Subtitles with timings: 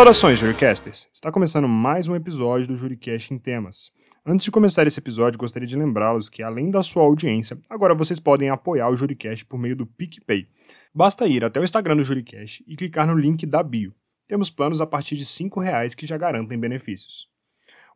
[0.00, 1.10] Saudações, Juricasters!
[1.12, 3.90] Está começando mais um episódio do Juricast em Temas.
[4.24, 8.18] Antes de começar esse episódio, gostaria de lembrá-los que, além da sua audiência, agora vocês
[8.18, 10.48] podem apoiar o Juricast por meio do PicPay.
[10.94, 13.94] Basta ir até o Instagram do Juricast e clicar no link da bio.
[14.26, 17.28] Temos planos a partir de R$ reais que já garantem benefícios.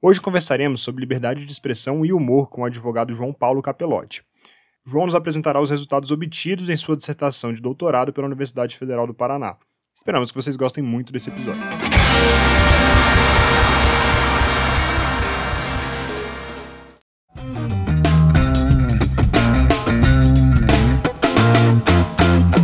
[0.03, 4.23] Hoje conversaremos sobre liberdade de expressão e humor com o advogado João Paulo Capelotti.
[4.84, 9.15] João nos apresentará os resultados obtidos em sua dissertação de doutorado pela Universidade Federal do
[9.15, 9.57] Paraná.
[9.97, 11.62] Esperamos que vocês gostem muito desse episódio.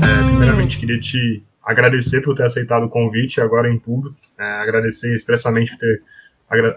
[0.03, 5.15] É, primeiramente, queria te agradecer por ter aceitado o convite agora em público, é, agradecer
[5.15, 6.03] expressamente por ter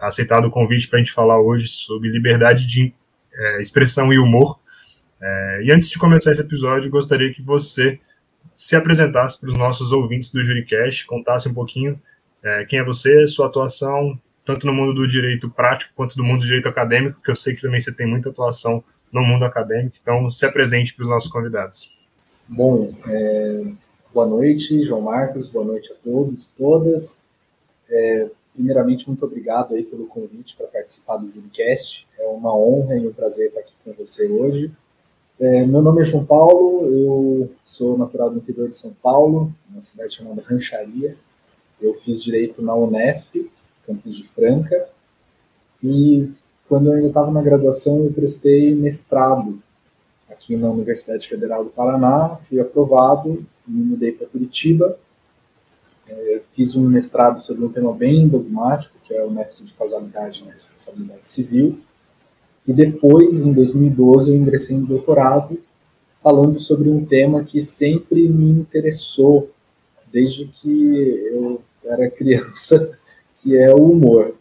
[0.04, 2.94] aceitado o convite para a gente falar hoje sobre liberdade de
[3.34, 4.60] é, expressão e humor.
[5.20, 8.00] É, e antes de começar esse episódio, gostaria que você
[8.56, 12.00] se apresentasse para os nossos ouvintes do Juricast, contasse um pouquinho
[12.44, 16.42] é, quem é você, sua atuação, tanto no mundo do direito prático quanto do mundo
[16.42, 19.96] do direito acadêmico, que eu sei que também você tem muita atuação no mundo acadêmico,
[20.02, 21.96] então se apresente para os nossos convidados.
[22.48, 23.64] Bom, é,
[24.14, 27.24] boa noite, João Marcos, boa noite a todos e todas.
[27.90, 32.08] É, primeiramente, muito obrigado aí pelo convite para participar do Juricast.
[32.20, 34.72] É uma honra e um prazer estar aqui com você hoje.
[35.40, 39.82] É, meu nome é João Paulo, eu sou natural do interior de São Paulo, uma
[39.82, 41.18] cidade chamada Rancharia.
[41.82, 43.50] Eu fiz direito na Unesp,
[43.86, 44.88] campus de Franca,
[45.84, 46.30] e
[46.70, 49.60] quando eu ainda estava na graduação, eu prestei mestrado
[50.30, 54.98] aqui na Universidade Federal do Paraná, fui aprovado, me mudei para Curitiba,
[56.08, 60.46] é, fiz um mestrado sobre um tema bem dogmático, que é o nexo de causalidade
[60.46, 61.80] na responsabilidade civil,
[62.66, 65.60] e depois, em 2012, eu ingressei no doutorado,
[66.22, 69.52] falando sobre um tema que sempre me interessou,
[70.12, 72.98] desde que eu era criança,
[73.42, 74.36] que é o humor.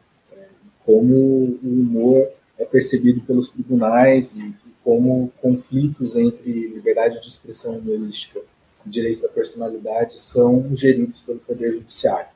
[0.87, 2.29] Como o humor
[2.59, 8.41] é percebido pelos tribunais e como conflitos entre liberdade de expressão humorística
[8.87, 12.31] e direitos da personalidade são geridos pelo Poder Judiciário.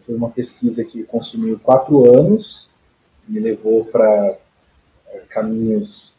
[0.00, 2.68] Foi uma pesquisa que consumiu quatro anos,
[3.26, 4.38] me levou para
[5.28, 6.16] caminhos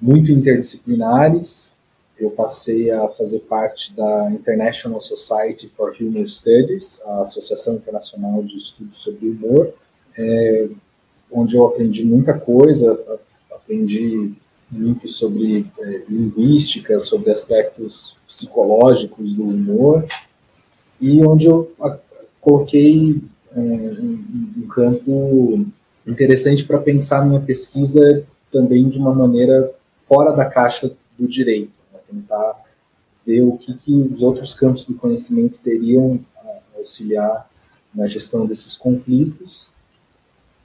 [0.00, 1.74] muito interdisciplinares.
[2.18, 8.56] Eu passei a fazer parte da International Society for Humor Studies, a Associação Internacional de
[8.56, 9.74] Estudos sobre Humor,
[10.16, 10.68] é,
[11.30, 13.00] onde eu aprendi muita coisa,
[13.50, 14.32] aprendi
[14.70, 20.06] muito sobre é, linguística, sobre aspectos psicológicos do humor,
[21.00, 21.72] e onde eu
[22.40, 23.20] coloquei
[23.54, 24.24] é, um,
[24.58, 25.66] um campo
[26.06, 29.72] interessante para pensar minha pesquisa também de uma maneira
[30.06, 31.98] fora da caixa do direito, né?
[32.10, 32.62] tentar
[33.26, 37.48] ver o que, que os outros campos do conhecimento teriam a auxiliar
[37.94, 39.70] na gestão desses conflitos.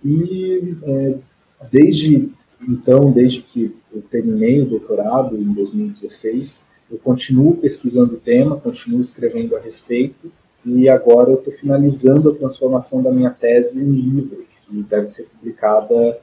[0.04, 1.16] E é,
[1.72, 2.32] desde
[2.68, 9.00] então, desde que eu terminei o doutorado em 2016, eu continuo pesquisando o tema, continuo
[9.00, 10.32] escrevendo a respeito,
[10.66, 15.28] e agora eu estou finalizando a transformação da minha tese em livro, que deve ser
[15.28, 16.22] publicada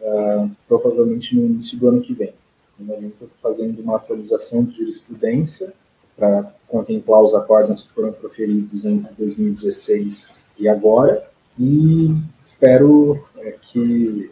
[0.00, 2.32] uh, provavelmente no início do ano que vem.
[2.78, 5.72] No momento, estou fazendo uma atualização de jurisprudência
[6.16, 14.30] para contemplar os acordos que foram proferidos entre 2016 e agora, e espero é, que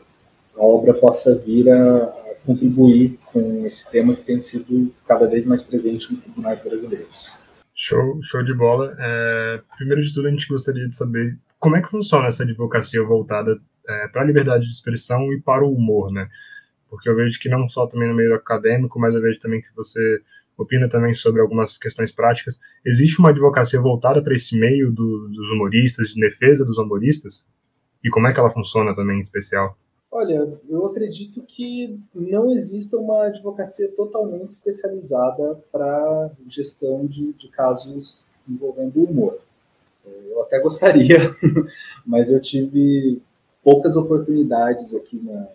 [0.57, 2.15] a obra possa vir a
[2.47, 7.35] contribuir com esse tema que tem sido cada vez mais presente nos tribunais brasileiros.
[7.81, 8.97] Show, show de bola.
[8.99, 13.01] É, primeiro de tudo, a gente gostaria de saber como é que funciona essa advocacia
[13.05, 13.57] voltada
[13.89, 16.29] é, para a liberdade de expressão e para o humor, né?
[16.91, 19.73] Porque eu vejo que não só também no meio acadêmico, mas eu vejo também que
[19.77, 20.21] você
[20.57, 22.59] opina também sobre algumas questões práticas.
[22.85, 27.47] Existe uma advocacia voltada para esse meio do, dos humoristas, de defesa dos humoristas?
[28.03, 29.79] E como é que ela funciona também, em especial?
[30.11, 38.27] Olha, eu acredito que não exista uma advocacia totalmente especializada para gestão de, de casos
[38.49, 39.39] envolvendo humor.
[40.31, 41.19] Eu até gostaria,
[42.07, 43.21] mas eu tive
[43.63, 45.47] poucas oportunidades aqui na,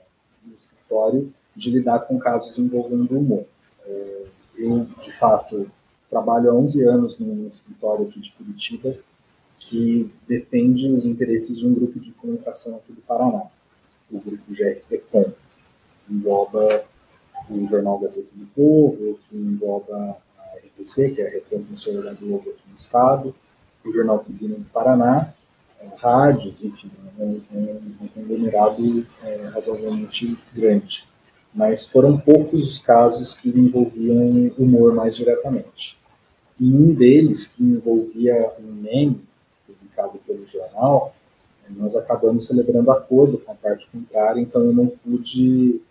[0.46, 3.46] no escritório de lidar com casos envolvendo humor.
[3.88, 5.70] É, eu, de fato,
[6.12, 8.96] trabalho há 11 anos no escritório aqui de Curitiba
[9.58, 13.48] que defende os interesses de um grupo de comunicação aqui do Paraná
[14.14, 15.32] o grupo GRPCOM,
[16.10, 16.86] engloba
[17.50, 22.50] o Jornal Gazeta do Povo, que engloba a RPC, que é a Retransmissora da Globo
[22.50, 23.36] aqui no Estado,
[23.84, 25.34] o Jornal Tribuna do Paraná,
[25.80, 26.90] é, rádios, enfim,
[27.20, 31.08] é um, é um conglomerado é, razoavelmente grande.
[31.54, 35.98] Mas foram poucos os casos que envolviam humor mais diretamente.
[36.60, 39.22] E um deles, que envolvia um meme,
[39.68, 41.14] publicado pelo jornal,
[41.78, 45.82] nós acabamos celebrando acordo com a parte contrária, então eu não pude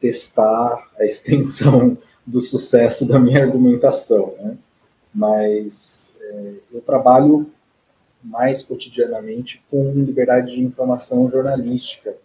[0.00, 1.96] testar a extensão
[2.26, 4.56] do sucesso da minha argumentação, né?
[5.14, 7.50] Mas é, eu trabalho
[8.22, 12.16] mais cotidianamente com liberdade de informação jornalística,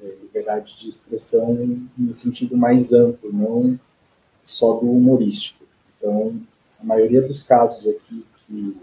[0.00, 3.78] é, liberdade de expressão em sentido mais amplo, não
[4.44, 5.64] só do humorístico.
[5.96, 6.40] Então,
[6.80, 8.76] a maioria dos casos aqui que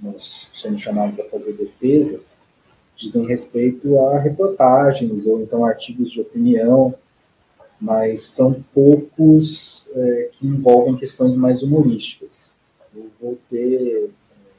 [0.00, 2.20] nós somos chamados a fazer defesa
[2.98, 6.92] dizem respeito a reportagens ou então artigos de opinião,
[7.80, 12.56] mas são poucos é, que envolvem questões mais humorísticas.
[12.94, 14.10] Eu vou ter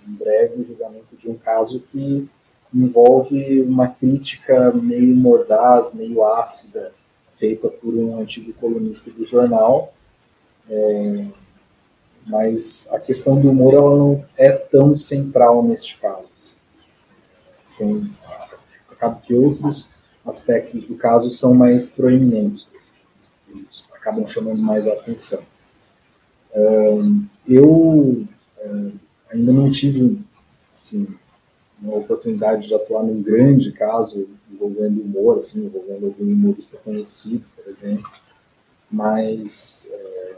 [0.08, 2.30] em breve o julgamento de um caso que
[2.74, 6.94] envolve uma crítica meio mordaz, meio ácida,
[7.38, 9.94] feita por um antigo colunista do jornal.
[10.70, 11.26] É,
[12.26, 16.60] mas a questão do humor ela não é tão central neste caso.
[17.62, 18.10] Assim.
[19.00, 19.90] Acaba que outros
[20.26, 22.70] aspectos do caso são mais proeminentes.
[23.48, 25.42] Eles acabam chamando mais a atenção.
[27.48, 28.28] Eu
[28.66, 28.92] um,
[29.32, 30.20] ainda não tive
[30.76, 31.08] assim,
[31.82, 37.70] uma oportunidade de atuar num grande caso envolvendo humor, assim, envolvendo algum humorista conhecido, por
[37.70, 38.12] exemplo,
[38.92, 40.38] mas é,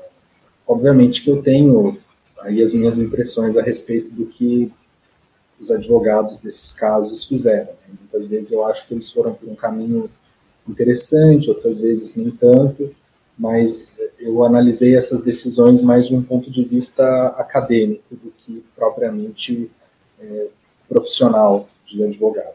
[0.67, 1.97] obviamente que eu tenho
[2.39, 4.71] aí as minhas impressões a respeito do que
[5.59, 7.71] os advogados desses casos fizeram.
[7.87, 7.95] Né?
[8.11, 10.09] Muitas vezes eu acho que eles foram por um caminho
[10.67, 12.93] interessante, outras vezes nem tanto,
[13.37, 19.71] mas eu analisei essas decisões mais de um ponto de vista acadêmico do que propriamente
[20.19, 20.47] é,
[20.87, 22.53] profissional de advogado.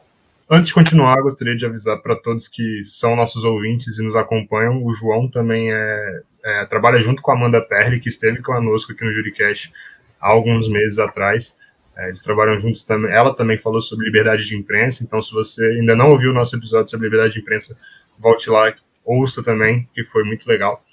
[0.49, 4.85] Antes de continuar, gostaria de avisar para todos que são nossos ouvintes e nos acompanham,
[4.85, 9.05] o João também é, é, trabalha junto com a Amanda Perli, que esteve conosco aqui
[9.05, 9.73] no Juricast
[10.21, 11.57] há alguns meses atrás.
[11.97, 13.11] É, eles trabalham juntos também.
[13.13, 16.55] Ela também falou sobre liberdade de imprensa, então se você ainda não ouviu o nosso
[16.57, 17.77] episódio sobre liberdade de imprensa,
[18.19, 18.73] volte lá,
[19.05, 20.85] ouça também, que foi muito legal.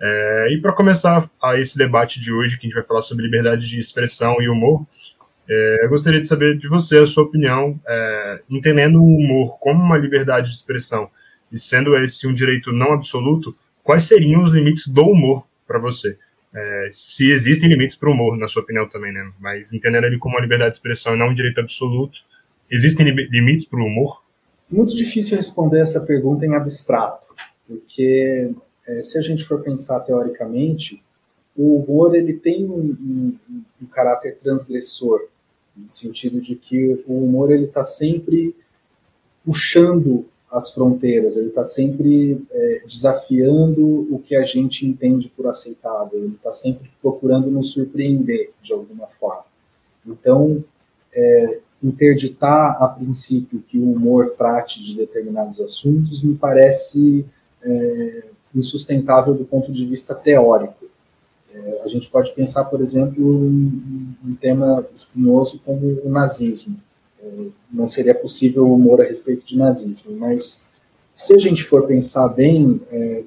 [0.00, 3.24] É, e para começar a esse debate de hoje, que a gente vai falar sobre
[3.24, 4.84] liberdade de expressão e humor,
[5.48, 9.82] é, eu gostaria de saber de você a sua opinião, é, entendendo o humor como
[9.82, 11.10] uma liberdade de expressão
[11.52, 16.16] e sendo esse um direito não absoluto, quais seriam os limites do humor para você?
[16.54, 19.32] É, se existem limites para o humor, na sua opinião também, né?
[19.40, 22.18] Mas entendendo ele como uma liberdade de expressão e não um direito absoluto,
[22.70, 24.22] existem limites para o humor?
[24.70, 27.34] Muito difícil responder essa pergunta em abstrato,
[27.66, 28.50] porque
[28.86, 31.02] é, se a gente for pensar teoricamente,
[31.56, 33.38] o humor ele tem um, um,
[33.82, 35.28] um caráter transgressor
[35.76, 38.54] no sentido de que o humor ele está sempre
[39.44, 46.18] puxando as fronteiras, ele está sempre é, desafiando o que a gente entende por aceitável,
[46.18, 49.44] ele está sempre procurando nos surpreender de alguma forma.
[50.06, 50.62] Então,
[51.14, 57.24] é, interditar a princípio que o humor trate de determinados assuntos me parece
[57.62, 60.84] é, insustentável do ponto de vista teórico.
[61.54, 66.78] É, a gente pode pensar, por exemplo, em um tema espinhoso como o nazismo.
[67.72, 70.66] Não seria possível humor a respeito de nazismo, mas
[71.16, 73.22] se a gente for pensar bem, é,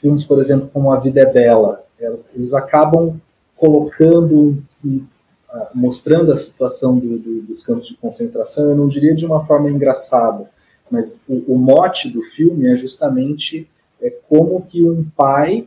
[0.00, 3.20] filmes, por exemplo, como A Vida é Bela, é, eles acabam
[3.56, 9.14] colocando e uh, mostrando a situação do, do, dos campos de concentração, eu não diria
[9.14, 10.48] de uma forma engraçada,
[10.90, 13.68] mas o, o mote do filme é justamente
[14.00, 15.66] é, como que um pai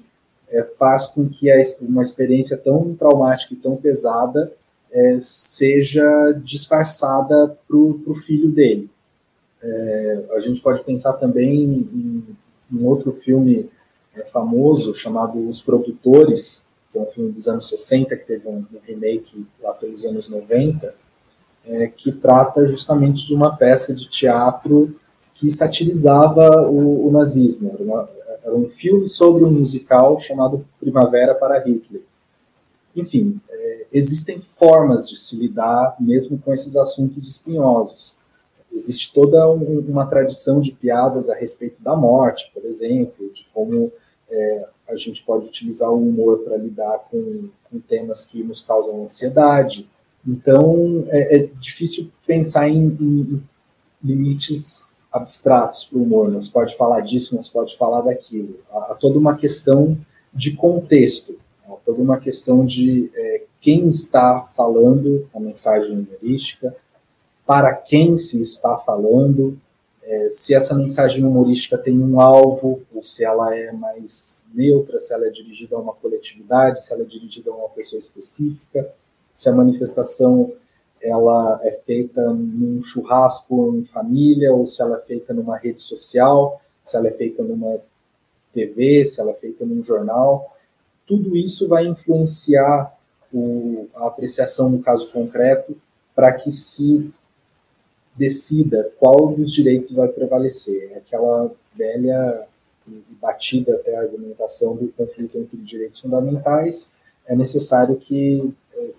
[0.49, 1.47] é, faz com que
[1.81, 4.51] uma experiência tão traumática e tão pesada
[4.91, 8.89] é, seja disfarçada para o filho dele.
[9.61, 12.25] É, a gente pode pensar também em,
[12.71, 13.69] em outro filme
[14.15, 18.65] é, famoso chamado Os Produtores, que é um filme dos anos 60, que teve um,
[18.83, 20.93] remake lá pelos anos 90,
[21.67, 24.95] é, que trata justamente de uma peça de teatro
[25.33, 27.71] que satirizava o, o nazismo.
[27.73, 28.09] Era uma,
[28.43, 32.01] era um filme sobre um musical chamado Primavera para Hitler.
[32.95, 33.39] Enfim,
[33.91, 38.17] existem formas de se lidar mesmo com esses assuntos espinhosos.
[38.71, 43.91] Existe toda um, uma tradição de piadas a respeito da morte, por exemplo, de como
[44.29, 49.03] é, a gente pode utilizar o humor para lidar com, com, temas que nos causam
[49.03, 49.89] ansiedade.
[50.27, 53.43] Então, é, é difícil pensar em, em
[54.03, 58.59] limites abstratos para o humor, não se pode falar disso, não se pode falar daquilo.
[58.71, 59.97] Há, há toda uma questão
[60.33, 66.75] de contexto, há toda uma questão de é, quem está falando a mensagem humorística,
[67.45, 69.57] para quem se está falando,
[70.03, 75.13] é, se essa mensagem humorística tem um alvo, ou se ela é mais neutra, se
[75.13, 78.91] ela é dirigida a uma coletividade, se ela é dirigida a uma pessoa específica,
[79.33, 80.51] se a manifestação
[81.01, 86.61] ela é feita num churrasco em família ou se ela é feita numa rede social,
[86.81, 87.79] se ela é feita numa
[88.53, 90.55] TV, se ela é feita num jornal.
[91.05, 92.98] Tudo isso vai influenciar
[93.33, 95.75] o, a apreciação no caso concreto
[96.15, 97.11] para que se
[98.15, 100.91] decida qual dos direitos vai prevalecer.
[100.91, 102.45] É aquela velha
[102.87, 106.95] e batida até a argumentação do conflito entre direitos fundamentais,
[107.27, 108.89] é necessário que é,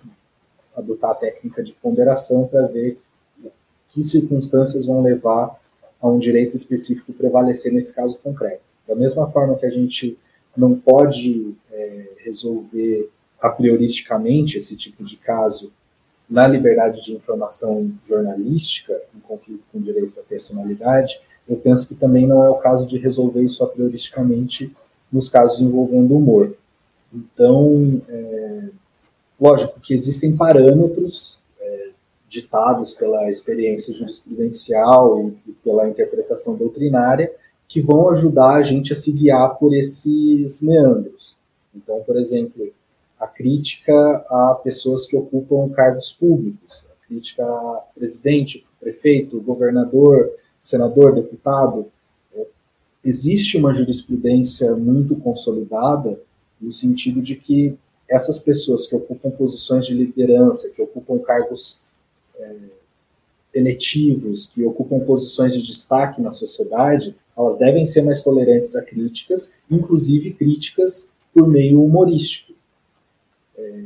[0.76, 2.98] adotar a técnica de ponderação para ver
[3.90, 5.60] que circunstâncias vão levar
[6.00, 8.62] a um direito específico prevalecer nesse caso concreto.
[8.86, 10.16] Da mesma forma que a gente
[10.56, 13.10] não pode é, resolver
[13.40, 15.72] a prioristicamente esse tipo de caso
[16.28, 22.26] na liberdade de informação jornalística, em conflito com direitos da personalidade, eu penso que também
[22.26, 24.72] não é o caso de resolver isso a prioristicamente
[25.10, 26.54] nos casos envolvendo humor.
[27.12, 28.68] Então, é,
[29.40, 31.88] lógico que existem parâmetros é,
[32.28, 37.32] ditados pela experiência jurisprudencial e, e pela interpretação doutrinária
[37.66, 41.38] que vão ajudar a gente a se guiar por esses meandros.
[41.74, 42.72] Então, por exemplo,
[43.20, 43.94] a crítica
[44.28, 51.86] a pessoas que ocupam cargos públicos, a crítica a presidente, prefeito, governador, senador, deputado.
[52.34, 52.46] É,
[53.04, 56.20] existe uma jurisprudência muito consolidada
[56.60, 57.76] no sentido de que
[58.08, 61.82] essas pessoas que ocupam posições de liderança, que ocupam cargos
[62.36, 62.56] é,
[63.54, 69.54] eletivos, que ocupam posições de destaque na sociedade, elas devem ser mais tolerantes a críticas,
[69.70, 72.49] inclusive críticas por meio humorístico.
[73.60, 73.82] É,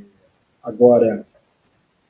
[0.62, 1.26] agora,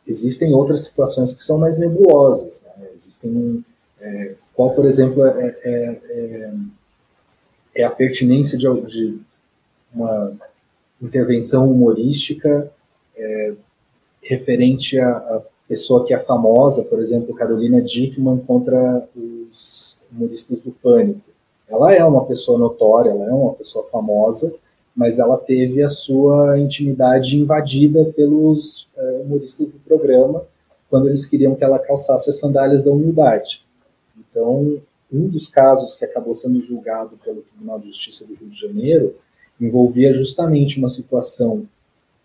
[0.06, 2.66] existem outras situações que são mais nebulosas.
[2.76, 2.88] Né?
[2.92, 3.64] Existem.
[4.00, 6.52] É, qual, por exemplo, é, é, é,
[7.76, 9.18] é a pertinência de, de,
[9.92, 10.32] uma
[11.00, 12.70] intervenção humorística
[13.16, 13.54] é,
[14.22, 21.20] referente à, pessoa que é famosa, por exemplo, Carolina Dickman contra os humoristas do Pânico.
[21.66, 24.54] Ela é uma pessoa notória, ela é uma pessoa famosa,
[24.94, 30.44] mas ela teve a sua intimidade invadida pelos uh, humoristas do programa
[30.88, 33.64] quando eles queriam que ela calçasse as sandálias da humildade.
[34.16, 34.80] Então,
[35.12, 39.16] um dos casos que acabou sendo julgado pelo Tribunal de Justiça do Rio de Janeiro
[39.60, 41.68] envolvia justamente uma situação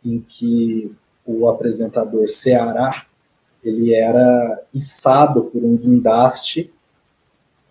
[0.06, 0.92] em que
[1.26, 3.06] o apresentador Ceará
[3.64, 6.72] ele era içado por um guindaste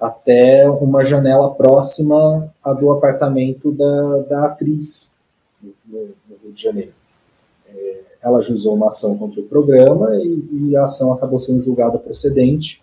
[0.00, 5.18] até uma janela próxima à do apartamento da, da atriz
[5.62, 6.92] no, no Rio de Janeiro.
[7.68, 11.98] É, ela juizou uma ação contra o programa e, e, a ação acabou sendo julgada
[11.98, 12.82] procedente,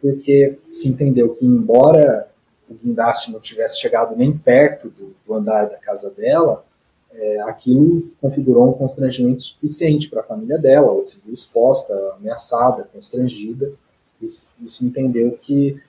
[0.00, 2.28] porque se entendeu que, embora
[2.68, 6.64] o guindaste não tivesse chegado nem perto do, do andar da casa dela,
[7.12, 10.92] é, aquilo configurou um constrangimento suficiente para a família dela.
[10.92, 13.72] Ela se viu exposta, ameaçada, constrangida,
[14.20, 14.28] e, e
[14.68, 15.80] se entendeu que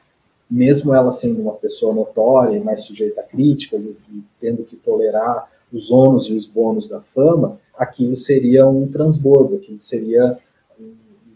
[0.49, 4.75] mesmo ela sendo uma pessoa notória e mais sujeita a críticas e, e tendo que
[4.75, 10.39] tolerar os ônus e os bônus da fama, aquilo seria um transbordo, aquilo seria
[10.79, 10.93] um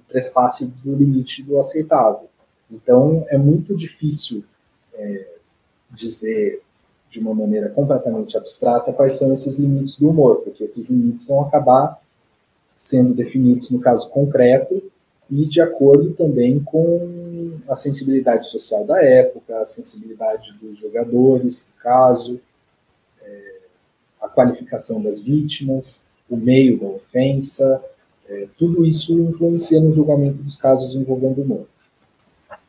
[0.07, 2.27] trespasse do limite do aceitável.
[2.71, 4.43] Então, é muito difícil
[4.95, 5.27] é,
[5.91, 6.61] dizer
[7.09, 11.41] de uma maneira completamente abstrata quais são esses limites do humor, porque esses limites vão
[11.41, 12.01] acabar
[12.73, 14.81] sendo definidos no caso concreto
[15.35, 22.39] e de acordo também com a sensibilidade social da época, a sensibilidade dos jogadores, caso,
[23.21, 23.55] é,
[24.21, 27.83] a qualificação das vítimas, o meio da ofensa,
[28.29, 31.67] é, tudo isso influencia no julgamento dos casos envolvendo humor.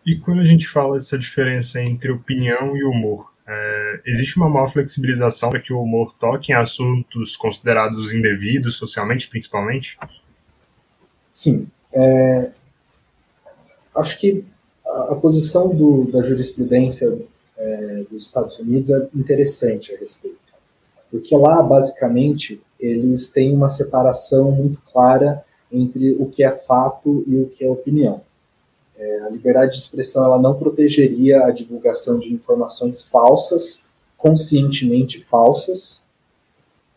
[0.06, 4.72] E quando a gente fala essa diferença entre opinião e humor, é, existe uma maior
[4.72, 9.98] flexibilização para que o humor toque em assuntos considerados indevidos, socialmente, principalmente?
[11.30, 12.50] Sim, é,
[13.94, 14.44] acho que
[14.84, 17.18] a, posição do, da jurisprudência
[17.56, 20.36] é, dos Estados Unidos é interessante a respeito,
[21.10, 27.36] porque lá, basicamente, eles têm uma separação muito clara entre o que é fato e
[27.36, 28.20] o que é opinião.
[28.96, 33.86] É, a liberdade de expressão ela não protegeria a divulgação de informações falsas,
[34.16, 36.06] conscientemente falsas,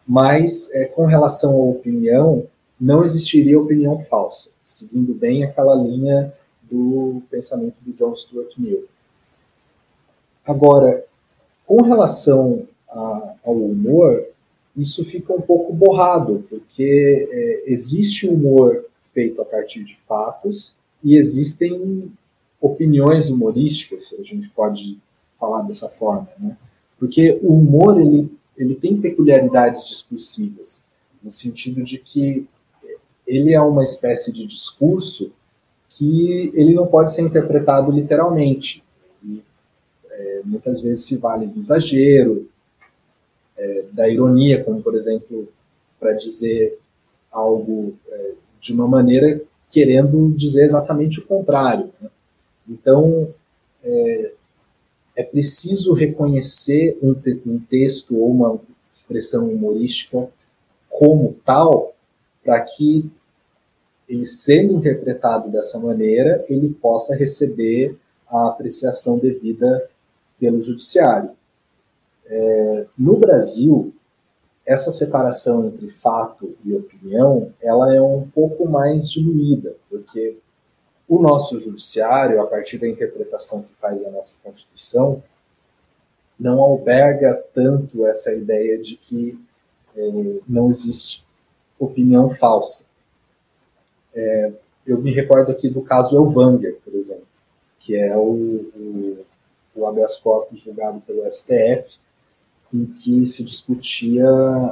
[0.08, 2.46] mas é, com relação à opinião,
[2.80, 6.34] não existiria opinião falsa seguindo bem aquela linha
[6.70, 8.86] do pensamento do John Stuart Mill.
[10.46, 11.06] Agora,
[11.66, 14.28] com relação a, ao humor,
[14.76, 21.16] isso fica um pouco borrado, porque é, existe humor feito a partir de fatos e
[21.16, 22.12] existem
[22.60, 24.98] opiniões humorísticas, se a gente pode
[25.40, 26.58] falar dessa forma, né?
[27.00, 30.88] Porque o humor ele, ele tem peculiaridades discursivas,
[31.24, 32.48] no sentido de que
[33.28, 35.34] ele é uma espécie de discurso
[35.90, 38.84] que ele não pode ser interpretado literalmente.
[39.24, 39.44] E,
[40.10, 42.48] é, muitas vezes se vale do exagero,
[43.58, 45.48] é, da ironia, como por exemplo,
[46.00, 46.80] para dizer
[47.32, 48.32] algo é,
[48.62, 49.42] de uma maneira
[49.72, 51.92] querendo dizer exatamente o contrário.
[52.00, 52.10] Né?
[52.70, 53.34] Então,
[53.84, 54.32] é,
[55.16, 58.60] é, preciso reconhecer um, te um texto ou uma
[58.94, 60.30] expressão humorística
[60.90, 61.94] como tal,
[62.48, 63.12] para que
[64.08, 69.90] ele sendo interpretado dessa maneira, ele possa receber a apreciação devida
[70.40, 71.32] pelo judiciário.
[72.26, 73.94] É, no Brasil,
[74.66, 80.38] essa separação entre fato e opinião, ela é um pouco mais diluída, porque
[81.06, 85.22] o nosso judiciário, a partir da interpretação que faz da nossa Constituição,
[86.40, 89.38] não alberga tanto essa ideia de que
[89.98, 91.27] é, não existe
[91.80, 92.88] opinião falsa.
[94.14, 94.52] É,
[94.86, 97.28] eu me recordo aqui do caso Elvanger, por exemplo,
[97.80, 99.26] que é o, o,
[99.76, 101.98] o habeas corpus julgado pelo STF,
[102.74, 104.28] em que se discutia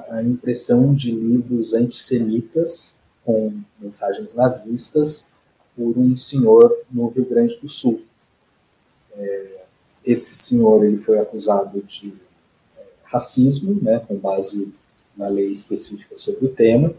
[0.10, 5.28] a impressão de livros antissemitas com mensagens nazistas
[5.76, 8.02] por um senhor no Rio Grande do Sul.
[9.14, 9.62] É,
[10.06, 12.14] esse senhor ele foi acusado de
[12.78, 14.74] é, racismo, né, com base
[15.18, 16.94] na lei específica sobre o tema,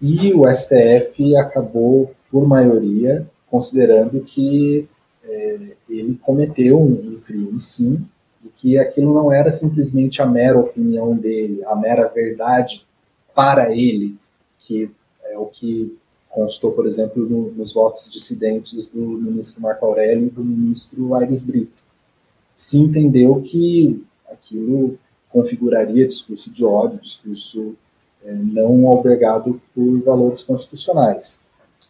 [0.00, 4.88] e o STF acabou, por maioria, considerando que
[5.24, 5.58] é,
[5.88, 8.04] ele cometeu um, um crime, sim,
[8.44, 12.84] e que aquilo não era simplesmente a mera opinião dele, a mera verdade
[13.34, 14.16] para ele,
[14.58, 14.90] que
[15.24, 15.96] é o que
[16.28, 21.44] constou, por exemplo, no, nos votos dissidentes do ministro Marco Aurélio e do ministro Aires
[21.44, 21.82] Brito.
[22.54, 24.98] Se entendeu que aquilo
[25.32, 27.74] configuraria discurso de ódio, discurso
[28.24, 31.46] é, não albergado por valores constitucionais.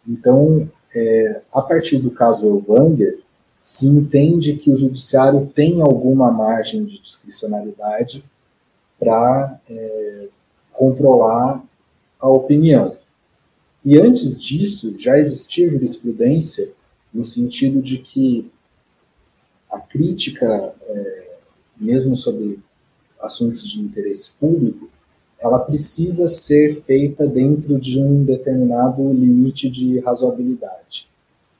[0.07, 3.19] Então, é, a partir do caso Elvanger,
[3.61, 8.23] se entende que o judiciário tem alguma margem de discricionalidade
[8.99, 10.27] para é,
[10.73, 11.63] controlar
[12.19, 12.97] a opinião.
[13.85, 16.71] E antes disso, já existia jurisprudência
[17.13, 18.49] no sentido de que
[19.71, 21.35] a crítica, é,
[21.77, 22.59] mesmo sobre
[23.23, 24.89] assuntos de interesse público,
[25.39, 31.09] ela precisa ser feita dentro de um determinado limite de razoabilidade.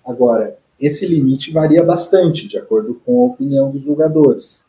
[0.05, 4.65] Agora, esse limite varia bastante, de acordo com a opinião dos julgadores.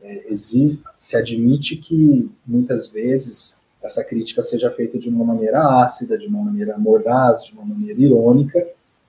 [0.00, 6.18] É, existe, se admite que, muitas vezes, essa crítica seja feita de uma maneira ácida,
[6.18, 8.66] de uma maneira mordaz, de uma maneira irônica,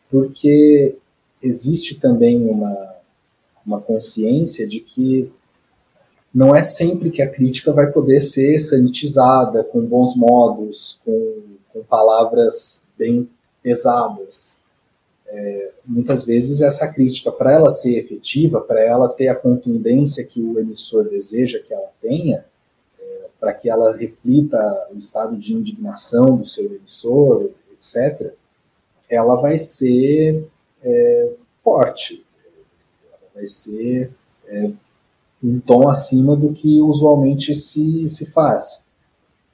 [0.09, 0.95] porque
[1.41, 2.95] existe também uma,
[3.65, 5.31] uma consciência de que
[6.39, 11.41] não é sempre que a crítica vai poder ser sanitizada, com bons modos, com,
[11.73, 13.29] com palavras bem
[13.61, 14.59] pesadas
[15.31, 20.41] é, muitas vezes essa crítica, para ela ser efetiva, para ela ter a contundência que
[20.41, 22.45] o emissor deseja que ela tenha,
[22.99, 24.57] é, para que ela reflita
[24.91, 28.33] o estado de indignação do seu emissor, etc.,
[29.07, 30.47] ela vai ser
[30.83, 31.31] é,
[31.63, 32.25] forte,
[33.07, 34.11] ela vai ser
[34.47, 34.71] é,
[35.43, 38.85] um tom acima do que usualmente se, se faz.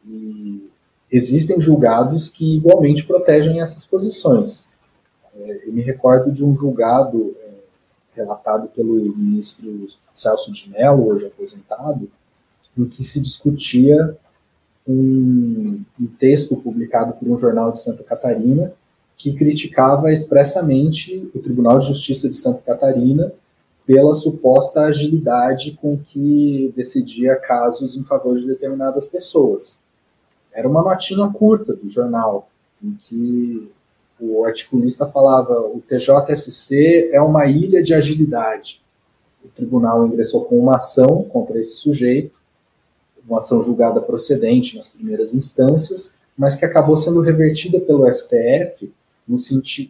[0.07, 0.69] E
[1.11, 4.69] existem julgados que igualmente protegem essas posições.
[5.35, 7.49] É, eu me recordo de um julgado é,
[8.15, 12.09] relatado pelo ministro Celso de Mello, hoje aposentado,
[12.77, 14.17] em que se discutia
[14.87, 18.73] um, um, texto publicado por um jornal de Santa Catarina
[19.17, 23.31] que criticava expressamente o Tribunal de Justiça de Santa Catarina
[23.85, 29.83] pela suposta agilidade com que decidia casos em favor de determinadas pessoas.
[30.51, 32.49] Era uma notinha curta do jornal,
[32.83, 33.69] em que
[34.19, 38.81] o articulista falava: o TJSC é uma ilha de agilidade.
[39.43, 42.33] O tribunal ingressou com uma ação contra esse sujeito,
[43.27, 48.91] uma ação julgada procedente nas primeiras instâncias, mas que acabou sendo revertida pelo STF
[49.27, 49.37] no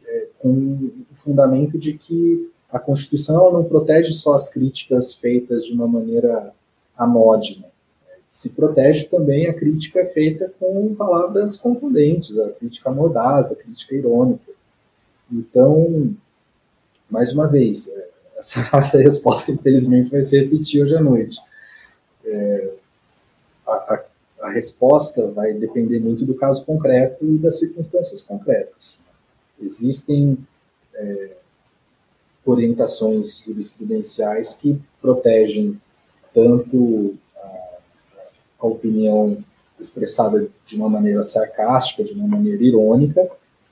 [0.08, 5.74] é, com o fundamento de que a Constituição não protege só as críticas feitas de
[5.74, 6.54] uma maneira
[6.98, 7.66] amódina
[8.36, 14.52] se protege também a crítica feita com palavras contundentes, a crítica mordaz, a crítica irônica.
[15.32, 16.14] Então,
[17.10, 21.40] mais uma vez, é, essa, essa resposta, infelizmente, vai se repetir hoje à noite.
[22.26, 22.72] É,
[23.66, 24.06] a, a,
[24.48, 29.02] a, resposta vai depender muito do caso concreto e das circunstâncias concretas.
[29.62, 30.38] Existem
[30.94, 31.38] é,
[32.46, 35.80] orientações jurisprudenciais que protegem
[36.34, 37.16] tanto
[38.60, 39.38] a opinião
[39.80, 43.28] expressada de uma maneira sarcástica, de uma maneira irônica,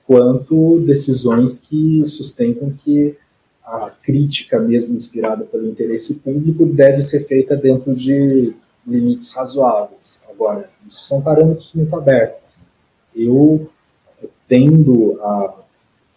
[0.06, 3.16] quanto decisões que sustentam que
[3.64, 8.54] a crítica, mesmo inspirada pelo interesse público, deve ser feita dentro de
[8.86, 10.26] limites razoáveis.
[10.28, 12.58] Agora, isso são parâmetros muito abertos.
[13.16, 13.70] Eu
[14.46, 15.63] tendo a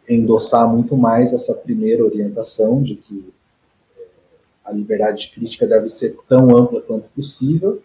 [0.07, 3.33] endossar muito mais essa primeira orientação de que
[3.97, 4.05] é,
[4.65, 7.81] a liberdade de crítica deve ser tão ampla quanto possível,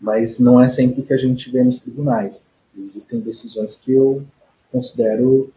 [0.00, 2.50] mas não é sempre que a gente vê nos tribunais.
[2.76, 4.24] Existem decisões que eu
[4.70, 5.52] considero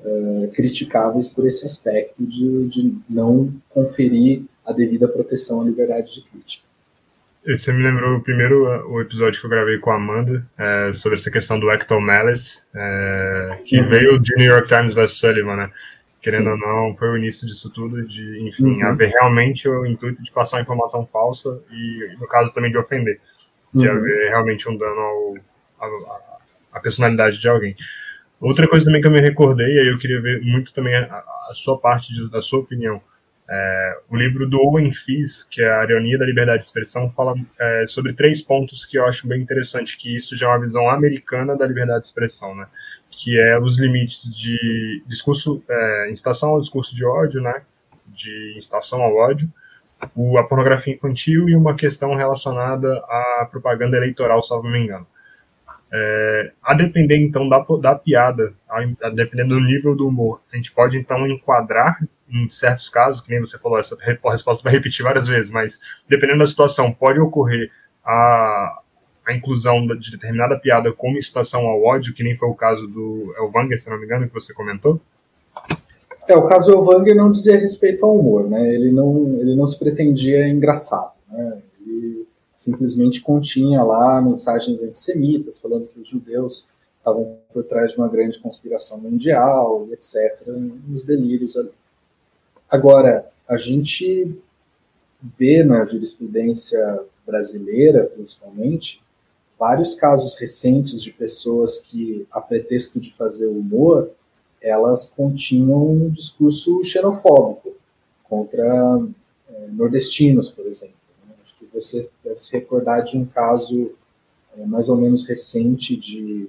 [0.00, 6.22] uh, criticáveis por esse aspecto de, de não conferir a devida proteção à liberdade de
[6.22, 6.67] crítica.
[7.56, 11.16] Você me lembrou o primeiro o episódio que eu gravei com a Amanda é, sobre
[11.16, 13.88] essa questão do Acton Malice, é, que uhum.
[13.88, 15.12] veio de New York Times vs.
[15.12, 15.70] Sullivan, né?
[16.20, 16.50] Querendo Sim.
[16.50, 18.86] ou não, foi o início disso tudo, de, enfim, uhum.
[18.86, 23.18] haver realmente o intuito de passar uma informação falsa e, no caso, também de ofender,
[23.72, 23.96] de uhum.
[23.96, 25.34] haver realmente um dano ao,
[25.80, 26.20] a,
[26.74, 27.74] a personalidade de alguém.
[28.38, 31.24] Outra coisa também que eu me recordei, e aí eu queria ver muito também a,
[31.48, 33.00] a sua parte, de, da sua opinião.
[33.50, 37.34] É, o livro do Owen Fiz, que é a Ironia da Liberdade de Expressão, fala
[37.58, 40.90] é, sobre três pontos que eu acho bem interessante, que isso já é uma visão
[40.90, 42.66] americana da liberdade de expressão, né?
[43.10, 47.62] Que é os limites de discurso, é, incitação ao discurso de ódio, né?
[48.06, 49.50] De incitação ao ódio,
[50.14, 55.06] o, a pornografia infantil e uma questão relacionada à propaganda eleitoral, salvo me engano.
[55.90, 60.56] É, a depender então da, da piada, a, a dependendo do nível do humor, a
[60.56, 61.98] gente pode então enquadrar
[62.30, 66.40] em certos casos, que nem você falou, essa resposta vai repetir várias vezes, mas dependendo
[66.40, 67.70] da situação, pode ocorrer
[68.04, 68.80] a,
[69.26, 73.34] a inclusão de determinada piada como incitação ao ódio, que nem foi o caso do
[73.38, 75.00] Elvanger, se não me engano, que você comentou?
[76.26, 78.74] É, o caso Elvanger não dizia respeito ao humor, né?
[78.74, 81.62] Ele não, ele não se pretendia engraçado, né?
[82.58, 88.38] simplesmente continha lá mensagens antissemitas, falando que os judeus estavam por trás de uma grande
[88.40, 90.44] conspiração mundial, etc.,
[90.88, 91.70] nos delírios ali.
[92.70, 94.36] Agora, a gente
[95.38, 99.02] vê na jurisprudência brasileira, principalmente,
[99.58, 104.10] vários casos recentes de pessoas que, a pretexto de fazer humor,
[104.62, 107.72] elas continham um discurso xenofóbico
[108.24, 109.00] contra
[109.48, 110.96] é, nordestinos, por exemplo.
[111.72, 113.92] Você deve se recordar de um caso
[114.56, 116.48] é, mais ou menos recente de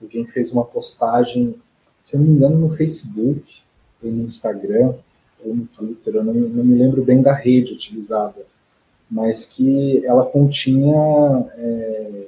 [0.00, 1.54] alguém que fez uma postagem,
[2.02, 3.60] se não me engano, no Facebook,
[4.02, 4.94] ou no Instagram,
[5.44, 8.46] ou no Twitter, eu não, não me lembro bem da rede utilizada,
[9.10, 10.94] mas que ela continha
[11.56, 12.26] é,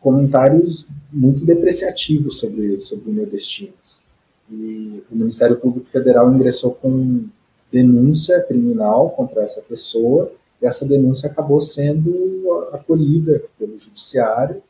[0.00, 4.02] comentários muito depreciativos sobre, sobre nordestinos.
[4.50, 7.24] E o Ministério Público Federal ingressou com
[7.70, 10.30] denúncia criminal contra essa pessoa
[10.66, 14.62] essa denúncia acabou sendo acolhida pelo judiciário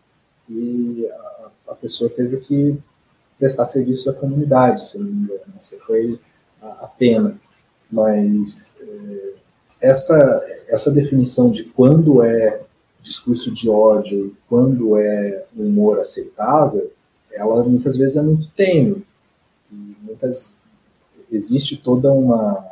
[0.49, 2.77] e a, a pessoa teve que
[3.39, 5.41] prestar serviço à comunidade, se não me engano.
[5.57, 6.19] Essa foi
[6.63, 7.39] a, pena.
[7.91, 9.33] Mas é,
[9.81, 12.63] essa, essa definição de quando é
[13.03, 16.91] discurso de ódio e quando é humor aceitável,
[17.33, 19.05] ela muitas vezes é muito tênue.
[19.71, 20.61] Muitas,
[21.31, 22.65] existe toda uma,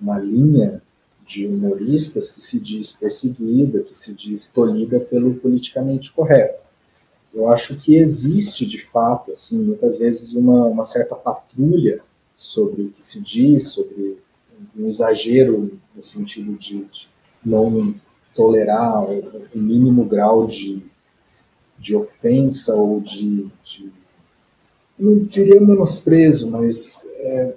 [0.00, 0.82] uma linha
[1.26, 6.62] de humoristas que se diz perseguida, que se diz tolhida pelo politicamente correto.
[7.34, 12.02] Eu acho que existe, de fato, assim, muitas vezes uma, uma certa patrulha
[12.38, 14.16] sobre o que se diz, sobre
[14.76, 17.08] um exagero no sentido de, de
[17.44, 17.92] não
[18.32, 20.80] tolerar o mínimo grau de,
[21.76, 23.90] de ofensa ou de, de
[24.96, 27.54] não diria menosprezo, mas é,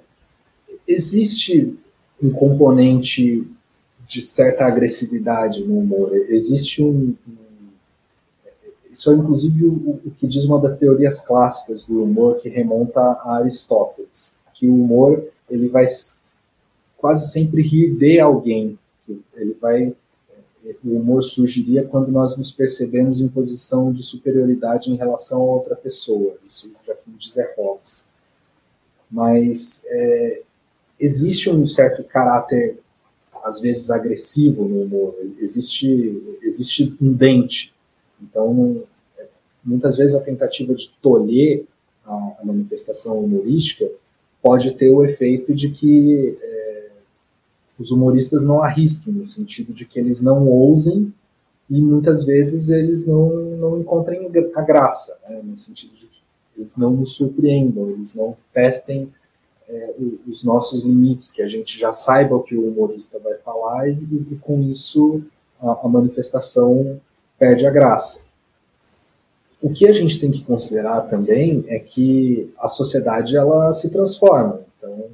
[0.86, 1.78] existe
[2.20, 3.46] um componente
[4.06, 6.12] de certa agressividade no humor.
[6.28, 7.14] Existe um.
[8.90, 13.00] isso é inclusive o, o, que diz uma das teorias clássicas do humor que remonta
[13.00, 15.86] a Aristóteles, que o humor ele vai
[16.96, 18.78] quase sempre rir de alguém,
[19.34, 19.92] ele vai
[20.84, 25.74] o humor surgiria quando nós nos percebemos em posição de superioridade em relação a outra
[25.74, 26.36] pessoa.
[26.46, 28.12] Isso já que diz é Hobbes.
[29.10, 30.42] Mas é,
[31.00, 32.78] existe um certo caráter
[33.42, 37.74] às vezes agressivo no humor, existe, existe um dente.
[38.22, 38.84] Então,
[39.64, 41.64] muitas vezes a tentativa de tolher
[42.06, 43.90] a manifestação humorística
[44.42, 46.90] pode ter o efeito de que é,
[47.78, 51.12] os humoristas não arrisquem, no sentido de que eles não ousem
[51.70, 56.22] e muitas vezes eles não, não encontrem a graça, né, no sentido de que
[56.56, 59.08] eles não nos surpreendam, eles não testem
[59.68, 59.94] é,
[60.26, 63.92] os nossos limites, que a gente já saiba o que o humorista vai falar e,
[63.92, 65.22] e com isso
[65.60, 67.00] a, a, manifestação
[67.38, 68.26] perde a graça.
[69.62, 74.60] O que a gente tem que considerar também é que a sociedade ela se transforma.
[74.76, 75.06] Então,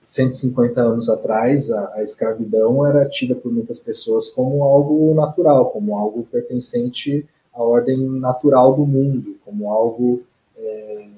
[0.00, 5.94] 150 anos atrás, a, a, escravidão era tida por muitas pessoas como algo natural, como
[5.94, 10.22] algo pertencente à ordem natural do mundo, como algo
[10.56, 11.08] é,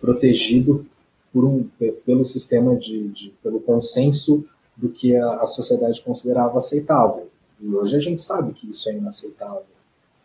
[0.00, 0.86] protegido
[1.34, 1.68] por um,
[2.06, 4.42] pelo sistema de, de, pelo consenso
[4.74, 7.28] do que a, a sociedade considerava aceitável.
[7.60, 9.64] E hoje a gente sabe que isso é inaceitável,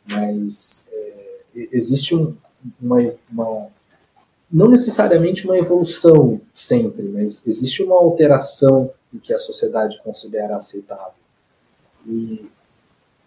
[0.08, 0.99] mas é,
[1.72, 2.36] existe um,
[2.80, 2.98] uma,
[3.32, 3.68] uma
[4.52, 11.14] não necessariamente uma evolução sempre, mas existe uma alteração do que a sociedade considera aceitável.
[12.06, 12.50] E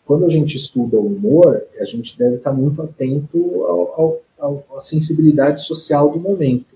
[0.05, 4.81] quando a gente estuda o humor, a gente deve estar muito atento ao, ao, à
[4.81, 6.75] sensibilidade social do momento.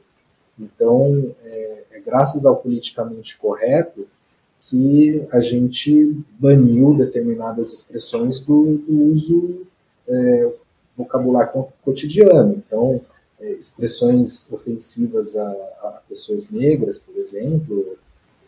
[0.59, 4.07] Então, é, é graças ao politicamente correto
[4.61, 9.66] que a gente baniu determinadas expressões do, do uso
[10.09, 10.53] é,
[10.96, 12.62] vocabulário cotidiano.
[12.66, 13.00] Então,
[13.40, 17.98] é, expressões ofensivas a, a, pessoas negras, por exemplo,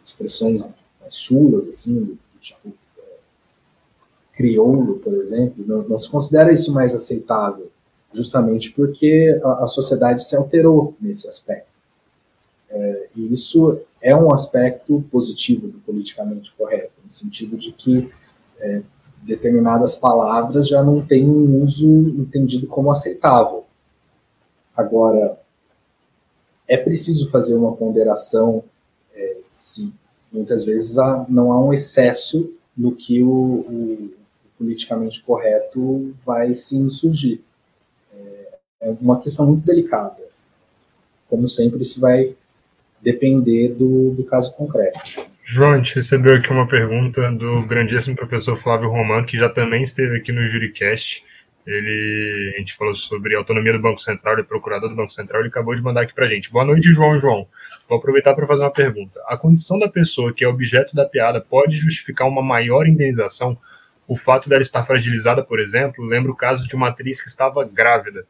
[0.04, 0.64] expressões
[1.10, 3.02] chulas, assim, do, tipo é,
[4.32, 7.70] crioulo, por exemplo, não, não, se considera isso mais aceitável,
[8.12, 11.68] justamente porque a, a sociedade se alterou nesse aspecto.
[12.70, 18.10] É, e isso é um aspecto positivo do politicamente correto, no sentido de que
[18.58, 18.82] é,
[19.28, 21.86] determinadas palavras já não têm um uso
[22.18, 23.64] entendido como aceitável.
[24.74, 25.38] Agora,
[26.66, 28.64] é preciso fazer uma ponderação
[29.14, 29.92] é, se
[30.32, 34.10] muitas vezes há, não há um excesso no que o, o,
[34.44, 37.40] o politicamente correto vai se insurgir.
[38.14, 40.22] É, é uma questão muito delicada.
[41.28, 42.34] Como sempre, isso vai
[43.02, 44.98] depender do, do caso concreto.
[45.50, 49.82] João, a gente recebeu aqui uma pergunta do grandíssimo professor Flávio Roman, que já também
[49.82, 51.24] esteve aqui no Juricast.
[51.66, 55.10] Ele, a gente falou sobre a autonomia do Banco Central, ele é procurador do Banco
[55.10, 56.52] Central, ele acabou de mandar aqui para a gente.
[56.52, 57.16] Boa noite, João.
[57.16, 57.48] João,
[57.88, 59.18] vou aproveitar para fazer uma pergunta.
[59.26, 63.56] A condição da pessoa que é objeto da piada pode justificar uma maior indenização?
[64.06, 67.66] O fato dela estar fragilizada, por exemplo, lembra o caso de uma atriz que estava
[67.66, 68.26] grávida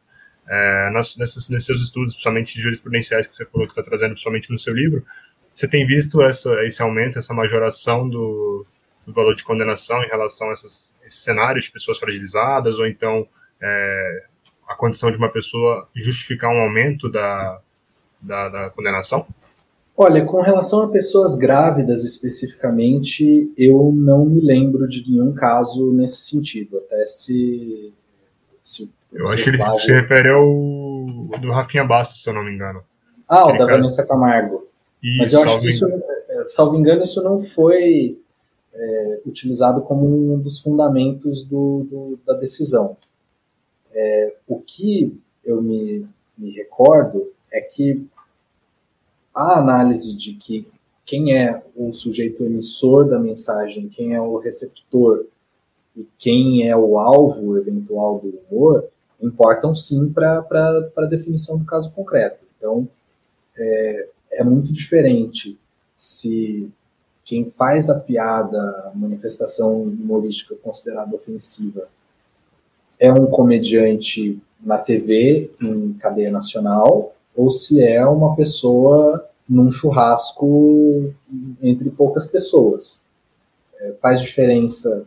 [0.47, 4.73] é, nesses seus estudos, principalmente jurisprudenciais que você falou que está trazendo, principalmente no seu
[4.73, 5.05] livro,
[5.53, 8.65] você tem visto essa, esse aumento, essa majoração do,
[9.05, 13.27] do valor de condenação em relação a essas, esses cenários de pessoas fragilizadas, ou então
[13.61, 14.23] é,
[14.67, 17.59] a condição de uma pessoa justificar um aumento da,
[18.21, 19.25] da, da condenação?
[19.97, 26.29] Olha, com relação a pessoas grávidas especificamente, eu não me lembro de nenhum caso nesse
[26.29, 26.77] sentido.
[26.77, 27.93] Até se,
[28.61, 30.45] se eu acho que ele se refere ao
[31.41, 32.81] do Rafinha Bastos, se eu não me engano.
[33.27, 33.65] Ah, o da.
[33.65, 34.68] Vanessa Camargo.
[35.01, 38.19] Isso, Mas eu acho que isso, é, salvo engano, isso não foi
[38.73, 42.97] é, utilizado como um dos fundamentos do, do da decisão.
[43.93, 46.05] É, o que eu me,
[46.37, 48.05] me recordo é que
[49.33, 50.67] a análise de que
[51.05, 55.25] quem é o sujeito emissor da mensagem, quem é o receptor
[55.95, 58.87] e quem é o alvo eventual do humor,
[59.21, 60.45] importam sim para
[60.95, 62.43] a definição do caso concreto.
[62.57, 62.87] Então,
[63.57, 65.57] é, é muito diferente
[65.95, 66.69] se
[67.25, 71.87] quem faz a piada, a manifestação humorística considerada ofensiva,
[72.99, 81.13] é um comediante na TV, em cadeia nacional, ou se é uma pessoa num churrasco
[81.61, 83.03] entre poucas pessoas.
[83.79, 85.05] É, faz diferença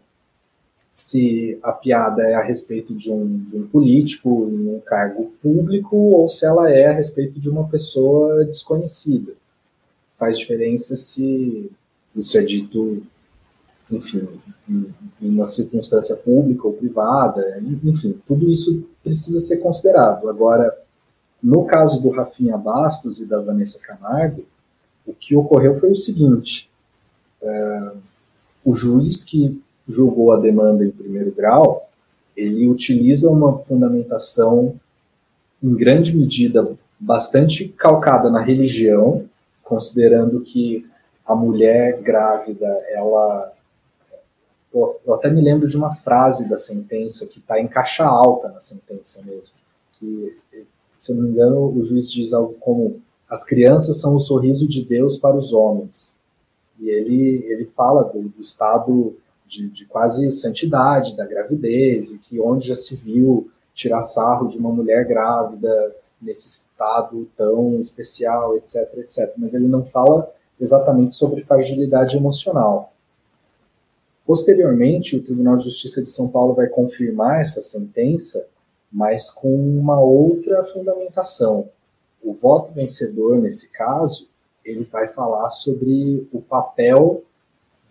[0.92, 5.96] se a piada é a respeito de um, de um político em um cargo público
[5.96, 9.32] ou se ela é a respeito de uma pessoa desconhecida.
[10.14, 11.70] Faz diferença se
[12.14, 13.02] isso é dito,
[13.90, 14.28] enfim,
[14.68, 20.28] em, uma circunstância pública ou privada, enfim, tudo isso precisa ser considerado.
[20.28, 20.76] Agora,
[21.42, 24.44] no caso do Rafinha Bastos e da Vanessa Camargo,
[25.06, 26.68] o que ocorreu foi o seguinte:
[27.40, 27.92] é,
[28.62, 31.88] o juiz que julgou a demanda em primeiro grau,
[32.36, 34.74] ele utiliza uma fundamentação,
[35.62, 39.24] em grande medida, bastante calcada na religião,
[39.62, 40.86] considerando que
[41.26, 43.52] a mulher grávida, ela.
[44.72, 48.58] Eu até me lembro de uma frase da sentença que está em caixa alta na
[48.58, 49.56] sentença mesmo,
[49.98, 50.38] que,
[50.96, 54.66] se eu não me engano, o juiz diz algo como: as crianças são o sorriso
[54.66, 56.18] de Deus para os homens.
[56.80, 59.14] E ele, ele fala do, do estado
[59.52, 64.58] de, de quase santidade da gravidez, e que onde já se viu tirar sarro de
[64.58, 69.32] uma mulher grávida nesse estado tão especial, etc, etc.
[69.36, 72.92] Mas ele não fala exatamente sobre fragilidade emocional.
[74.24, 78.46] Posteriormente, o Tribunal de Justiça de São Paulo vai confirmar essa sentença
[78.92, 81.70] mas com uma outra fundamentação.
[82.22, 84.28] O voto vencedor, nesse caso,
[84.64, 87.22] ele vai falar sobre o papel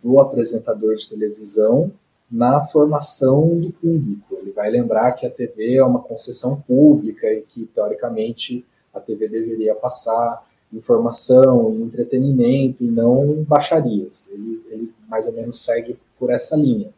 [0.04, 1.92] do apresentador de televisão
[2.30, 4.36] na formação do público.
[4.42, 9.28] Ele vai lembrar que a TV é uma concessão pública e que, teoricamente, a TV
[9.28, 14.32] deveria passar informação entretenimento e não baixarias.
[14.32, 16.90] Ele, ele mais ou menos segue por essa linha.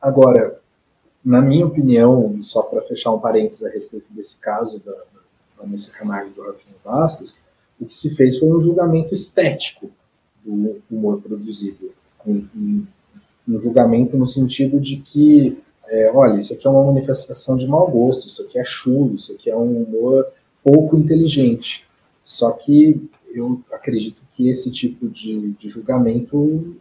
[0.00, 0.60] Agora,
[1.24, 4.94] na minha opinião, só para fechar um parênteses a respeito desse caso da,
[5.58, 7.38] Vanessa Camargo e do Rafinha Bastos,
[7.80, 9.90] o que se fez foi um julgamento estético
[10.46, 11.90] do humor produzido.
[12.26, 12.86] Um
[13.58, 18.28] julgamento no sentido de que, é, olha, isso aqui é uma manifestação de mau gosto,
[18.28, 20.26] isso aqui é chulo, isso aqui é um humor
[20.62, 21.86] pouco inteligente.
[22.24, 26.76] Só que eu acredito que esse tipo de, de julgamento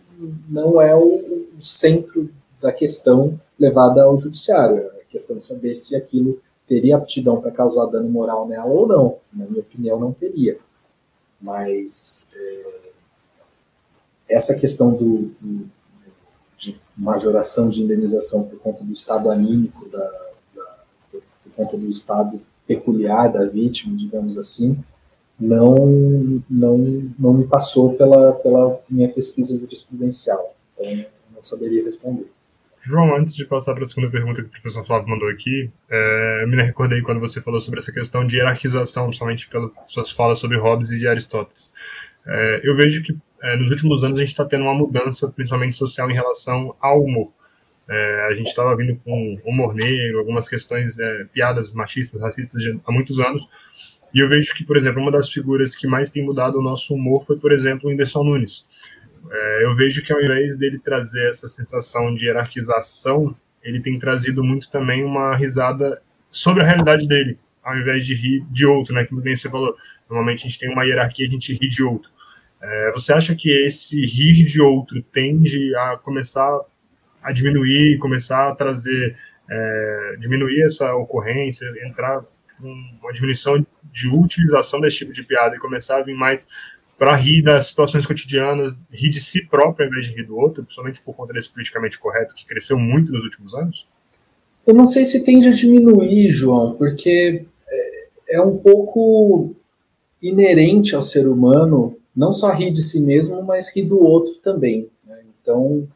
[0.50, 2.30] não é o, o, centro
[2.62, 4.78] da questão levada ao judiciário.
[4.78, 8.88] É a questão de saber se aquilo teria aptidão para causar dano moral nela ou
[8.88, 9.18] não.
[9.32, 10.58] Na minha opinião, não teria.
[11.40, 12.85] Mas é,
[14.30, 15.70] essa questão do, do,
[16.58, 20.12] de majoração de indenização por conta do estado anímico, da,
[20.56, 20.78] da,
[21.12, 24.78] por conta do estado peculiar da vítima, digamos assim,
[25.40, 25.76] não,
[26.50, 26.78] não,
[27.20, 30.56] não me passou pela, pela minha pesquisa jurisprudencial.
[30.78, 32.26] Então, não saberia responder.
[32.82, 36.44] João, antes de passar para a segunda pergunta que o professor Flávio mandou aqui, é,
[36.44, 40.38] eu me recordei quando você falou sobre essa questão de hierarquização, principalmente pelas suas falas
[40.38, 41.74] sobre Hobbes e Aristóteles.
[42.28, 45.76] É, eu vejo que é, nos últimos anos a gente está tendo uma mudança, principalmente
[45.76, 47.32] social, em relação ao humor.
[47.88, 52.80] É, a gente estava vindo com humor negro, algumas questões, é, piadas machistas, racistas de,
[52.86, 53.48] há muitos anos,
[54.16, 56.96] e eu vejo que, por exemplo, uma das figuras que mais tem mudado o nosso
[56.96, 58.66] humor foi, por exemplo, o Whindersson Nunes.
[59.30, 64.42] É, eu vejo que ao invés dele trazer essa sensação de hierarquização, ele tem trazido
[64.42, 69.04] muito também uma risada sobre a realidade dele, ao invés de rir de outro, né?
[69.04, 69.76] Como bem você falou,
[70.10, 72.10] normalmente a gente tem uma hierarquia, a gente ri de outro.
[72.68, 76.62] É, você acha que esse rir de outro tende a começar
[77.22, 79.16] a diminuir, começar a trazer,
[79.48, 82.24] é, diminuir essa ocorrência, entrar
[82.60, 86.48] uma diminuição de utilização desse tipo de piada e começar a vir mais
[86.98, 90.64] para rir das situações cotidianas, rir de si próprio ao invés de rir do outro,
[90.64, 93.86] principalmente por conta desse politicamente correto que cresceu muito nos últimos anos?
[94.66, 99.54] Eu não sei se tende a diminuir, João, porque é, é um pouco
[100.20, 104.90] inerente ao ser humano não só rir de si mesmo, mas rir do outro também.
[105.06, 105.24] Né?
[105.42, 105.88] Então,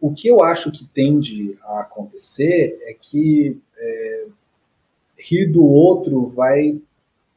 [0.00, 4.26] o que eu acho que tende a acontecer é que é,
[5.18, 6.80] rir do outro vai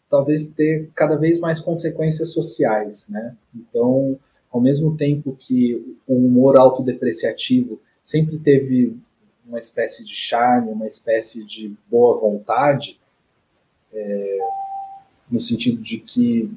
[0.10, 3.36] talvez ter cada vez mais consequências sociais, né?
[3.56, 4.20] Então,
[4.52, 8.98] ao mesmo tempo que o humor autodepreciativo sempre teve
[9.48, 13.00] uma espécie de charme, uma espécie de boa vontade,
[13.94, 14.38] é,
[15.30, 16.52] no sentido de que,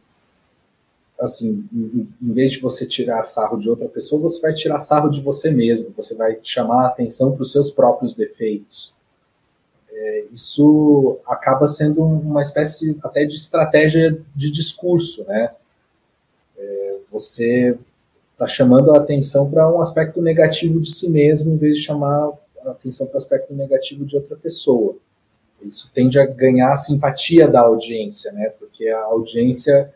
[1.24, 5.20] assim, em, vez de você tirar sarro de outra pessoa, você vai tirar sarro de
[5.20, 8.94] você mesmo, você vai chamar a atenção para os seus próprios defeitos
[10.04, 15.52] é, isso acaba sendo uma espécie até de estratégia de discurso, né?
[16.58, 17.78] É, você
[18.32, 22.32] está chamando a atenção para um aspecto negativo de si mesmo, em vez de chamar
[22.66, 24.96] a atenção para o aspecto negativo de outra pessoa.
[25.62, 28.52] Isso tende a ganhar a simpatia da audiência, né?
[28.58, 29.90] Porque a audiência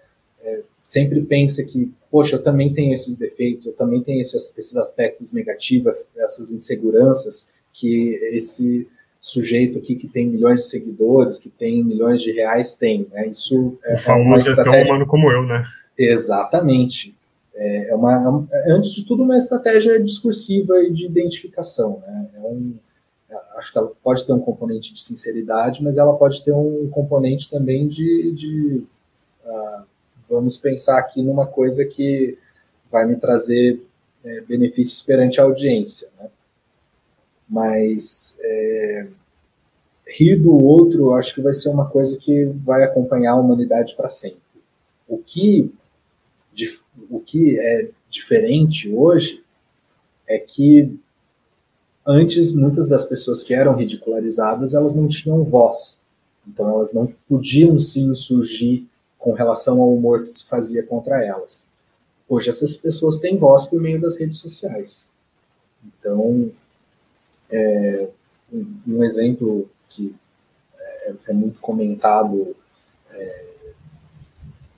[0.88, 5.34] sempre pensa que, poxa, eu também tenho esses defeitos, eu também tenho esses, esses aspectos
[5.34, 8.88] negativos, essas inseguranças que esse
[9.20, 13.06] sujeito aqui que tem milhões de seguidores, que tem milhões de reais, tem.
[13.12, 13.28] Né?
[13.28, 15.62] Isso é, o famoso é, é tão humano como eu, né?
[15.98, 17.14] Exatamente.
[17.54, 22.02] É, é uma, é, antes de tudo, uma estratégia discursiva e de identificação.
[22.06, 22.28] Né?
[22.34, 22.74] É um,
[23.58, 27.50] acho que ela pode ter um componente de sinceridade, mas ela pode ter um componente
[27.50, 28.82] também de, de
[29.44, 29.87] uh,
[30.28, 32.36] vamos pensar aqui numa coisa que
[32.90, 33.82] vai me trazer
[34.24, 36.08] é, benefícios perante a audiência.
[36.18, 36.28] Né?
[37.48, 39.08] Mas é,
[40.06, 44.08] rir do outro, acho que vai ser uma coisa que vai acompanhar a humanidade para
[44.08, 44.40] sempre.
[45.06, 45.72] O que,
[47.10, 49.42] o que é diferente hoje
[50.26, 50.98] é que
[52.06, 56.04] antes muitas das pessoas que eram ridicularizadas elas não tinham voz,
[56.46, 58.86] então elas não podiam se insurgir
[59.18, 61.70] com relação ao humor que se fazia contra elas.
[62.28, 65.12] Hoje essas pessoas têm voz por meio das redes sociais.
[65.84, 66.50] Então
[67.50, 68.08] é,
[68.86, 70.14] um, exemplo que
[70.78, 72.54] é, é muito comentado
[73.10, 73.44] é,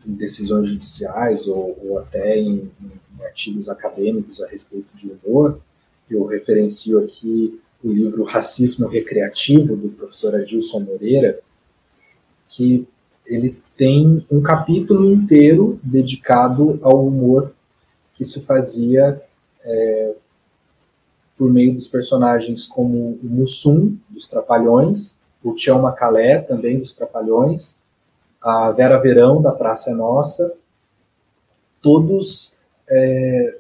[0.06, 5.60] em decisões judiciais ou, ou até em, em, artigos acadêmicos a respeito de humor,
[6.10, 11.40] eu referencio aqui o livro Racismo Recreativo, do professor Adilson Moreira,
[12.48, 12.86] que
[13.24, 17.54] ele tem um capítulo inteiro dedicado ao humor
[18.12, 19.18] que se fazia
[19.64, 20.14] é,
[21.34, 27.80] por meio dos personagens como o Mussum, dos Trapalhões, o Tião Macalé, também dos Trapalhões,
[28.38, 30.54] a Vera Verão, da Praça é Nossa,
[31.80, 33.56] todos é,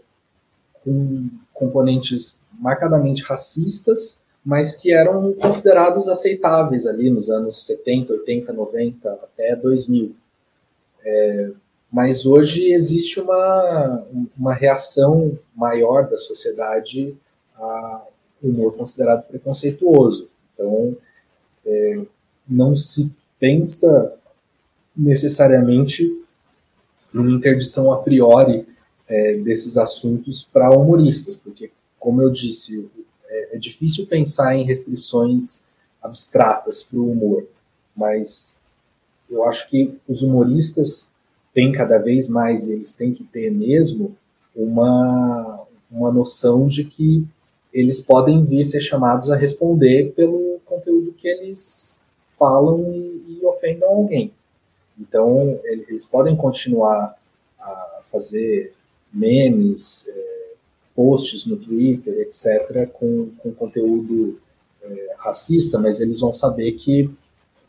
[0.84, 9.10] com componentes marcadamente racistas, mas que eram considerados aceitáveis ali nos anos 70, 80, 90,
[9.10, 10.14] até 2000.
[11.04, 11.50] É,
[11.92, 14.04] mas hoje existe uma,
[14.38, 17.14] uma reação maior da sociedade
[17.56, 18.02] a
[18.42, 20.28] humor considerado preconceituoso.
[20.54, 20.96] Então,
[21.66, 22.00] é,
[22.48, 24.14] não se pensa
[24.96, 26.10] necessariamente
[27.12, 28.66] numa interdição a priori
[29.08, 32.88] é, desses assuntos para humoristas, porque, como eu disse,
[33.60, 35.68] difícil pensar em restrições
[36.02, 37.46] abstratas para o humor,
[37.94, 38.60] mas
[39.30, 41.14] eu acho que os humoristas
[41.54, 44.16] têm cada vez mais, eles têm que ter mesmo,
[44.54, 47.24] uma, uma noção de que
[47.72, 53.88] eles podem vir ser chamados a responder pelo conteúdo que eles falam e, e ofendam
[53.88, 54.32] alguém.
[54.98, 57.16] Então, eles podem continuar
[57.58, 58.74] a fazer
[59.12, 60.29] memes, é,
[61.00, 64.38] posts no Twitter, etc., com, com conteúdo
[64.82, 67.08] é, racista, mas eles vão saber que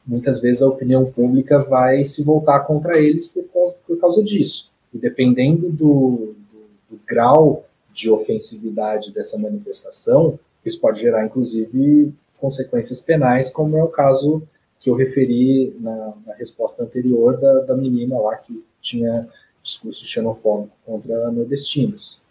[0.05, 4.69] muitas vezes a opinião pública vai se voltar contra eles por causa, por causa disso.
[4.93, 12.99] E dependendo do, do, do grau de ofensividade dessa manifestação, isso pode gerar, inclusive, consequências
[12.99, 14.43] penais, como é o caso
[14.77, 19.25] que eu referi na, na resposta anterior da, da, menina lá que tinha
[19.63, 22.21] discurso xenofóbico contra nordestinos.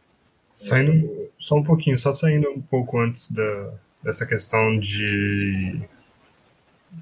[0.61, 5.81] Saindo só um pouquinho, só saindo um pouco antes da, dessa questão de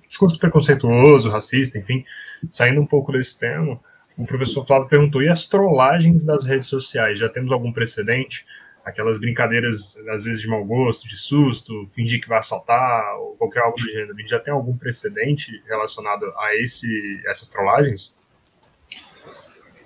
[0.06, 2.04] discurso preconceituoso, racista, enfim,
[2.48, 3.80] saindo um pouco desse tema,
[4.16, 7.18] o professor Flávio perguntou: e as trollagens das redes sociais?
[7.18, 8.46] Já temos algum precedente?
[8.84, 13.60] aquelas brincadeiras, às vezes, de mau gosto, de susto, fingir que vai assaltar, ou qualquer
[13.60, 14.14] algo do gênero.
[14.14, 16.88] A gente já tem algum precedente relacionado a esse,
[17.26, 18.17] essas trollagens?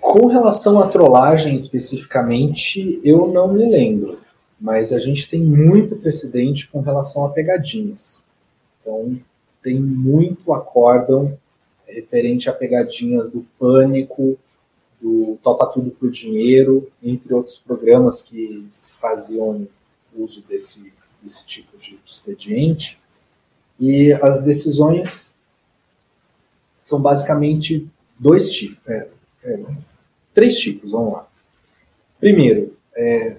[0.03, 4.19] Com relação à trollagem especificamente, eu não me lembro,
[4.59, 8.25] mas a gente tem muito precedente com relação a pegadinhas.
[8.81, 9.17] Então,
[9.63, 11.39] tem muito acórdão
[11.87, 14.37] referente a pegadinhas do pânico,
[15.01, 19.65] do Topa Tudo por Dinheiro, entre outros programas que se faziam
[20.13, 20.91] uso desse,
[21.21, 22.99] desse tipo de expediente.
[23.79, 25.41] E as decisões
[26.81, 27.87] são basicamente
[28.19, 29.07] dois tipos, é,
[29.45, 29.59] é,
[30.33, 31.27] três tipos, vamos lá.
[32.19, 33.37] Primeiro, é,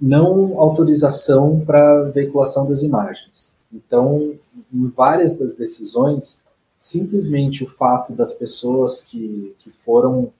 [0.00, 3.58] não autorização para veiculação das imagens.
[3.72, 4.34] Então,
[4.72, 6.44] em várias das decisões,
[6.76, 10.32] simplesmente o fato das pessoas que, que foram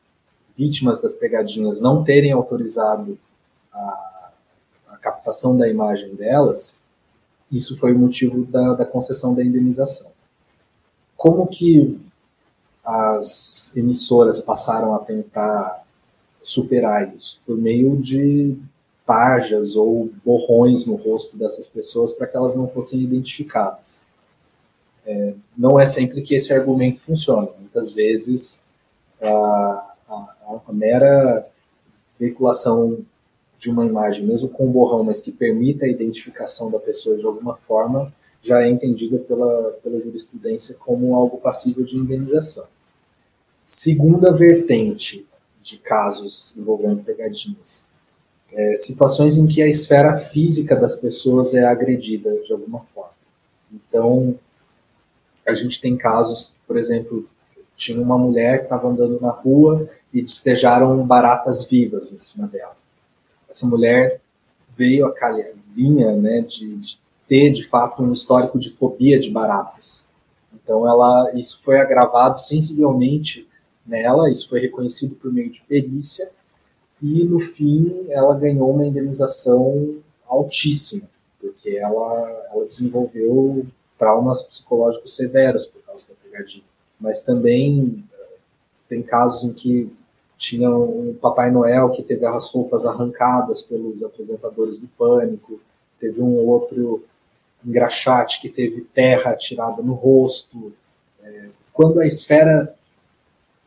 [0.56, 3.18] vítimas das pegadinhas não terem autorizado
[3.72, 4.30] a,
[4.88, 6.80] a captação da imagem delas,
[7.50, 10.10] isso foi o motivo da, da concessão da indenização.
[11.16, 11.98] Como que
[12.84, 15.85] as emissoras passaram a tentar
[16.48, 17.40] superar isso?
[17.44, 18.56] Por meio de
[19.04, 24.04] tarjas ou borrões no rosto dessas pessoas para que elas não fossem identificadas.
[25.06, 27.48] É, não é sempre que esse argumento funciona.
[27.60, 28.64] Muitas vezes,
[29.20, 29.94] a,
[30.68, 31.46] a mera
[32.18, 32.98] veiculação
[33.58, 37.24] de uma imagem, mesmo com um borrão, mas que permita a identificação da pessoa de
[37.24, 42.66] alguma forma, já é entendida pela, pela jurisprudência como algo passível de indenização.
[43.64, 45.26] Segunda vertente
[45.66, 47.88] de casos envolvendo pegadinhas.
[48.52, 53.10] É, situações em que a esfera física das pessoas é agredida de alguma forma.
[53.72, 54.38] Então,
[55.44, 57.28] a gente tem casos, por exemplo,
[57.76, 62.76] tinha uma mulher que estava andando na rua e despejaram baratas vivas em cima dela.
[63.50, 64.20] Essa mulher
[64.76, 69.30] veio a calhar, vinha né, de, de ter de fato um histórico de fobia de
[69.30, 70.08] baratas.
[70.54, 73.46] Então ela, isso foi agravado sensivelmente
[73.86, 76.30] nela, isso foi reconhecido por meio de perícia
[77.00, 81.08] e no fim ela ganhou uma indenização altíssima,
[81.40, 83.66] porque ela, ela desenvolveu
[83.98, 86.64] traumas psicológicos severos por causa da pegadinha
[87.00, 88.36] mas também eh,
[88.88, 89.90] tem casos em que
[90.38, 95.60] tinha um Papai Noel que teve as roupas arrancadas pelos apresentadores do Pânico,
[95.98, 97.02] teve um outro
[97.64, 100.72] engraxate que teve terra atirada no rosto.
[101.24, 102.75] É, quando a esfera,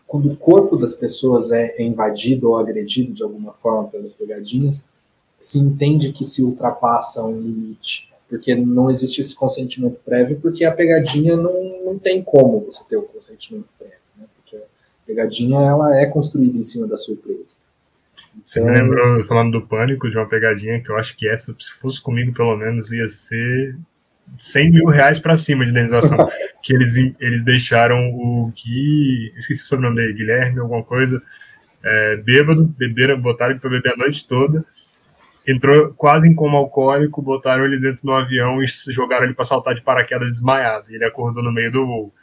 [0.10, 4.90] quando o corpo das pessoas é invadido ou agredido de alguma forma pelas pegadinhas,
[5.40, 10.72] se entende que se ultrapassa um limite porque não existe esse consentimento prévio, porque a
[10.72, 14.26] pegadinha não, não tem como você ter o consentimento prévio, né?
[14.36, 14.62] porque a
[15.06, 17.58] pegadinha ela é construída em cima da surpresa.
[18.44, 21.72] Você me lembrou, falando do pânico, de uma pegadinha que eu acho que essa, se
[21.72, 23.76] fosse comigo pelo menos, ia ser
[24.38, 26.18] 100 mil reais para cima de indenização.
[26.62, 31.22] que eles, eles deixaram o Gui, esqueci o sobrenome dele, Guilherme, alguma coisa,
[31.84, 34.66] é, bêbado, beberam, botaram ele para beber a noite toda,
[35.48, 39.74] entrou quase em coma alcoólico, botaram ele dentro do avião e jogaram ele para saltar
[39.74, 40.92] de paraquedas desmaiado.
[40.92, 42.14] E ele acordou no meio do voo.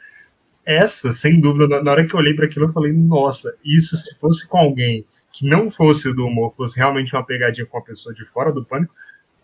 [0.65, 4.15] Essa, sem dúvida, na hora que eu olhei para aquilo, eu falei: nossa, isso se
[4.17, 8.13] fosse com alguém que não fosse do humor, fosse realmente uma pegadinha com a pessoa
[8.13, 8.93] de fora do pânico,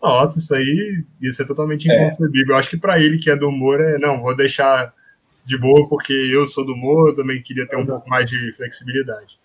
[0.04, 2.52] nossa, isso aí ia ser totalmente inconcebível.
[2.52, 2.56] É.
[2.56, 4.92] Eu acho que para ele que é do humor, é não, vou deixar
[5.46, 8.52] de boa porque eu sou do humor, eu também queria ter um pouco mais de
[8.52, 9.38] flexibilidade.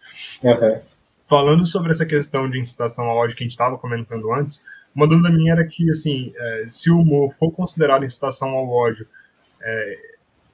[0.43, 0.81] Uhum.
[1.29, 4.61] Falando sobre essa questão de incitação ao ódio que a gente estava comentando antes,
[4.93, 9.07] uma dúvida minha era que, assim, é, se o humor for considerado incitação ao ódio,
[9.61, 9.97] é,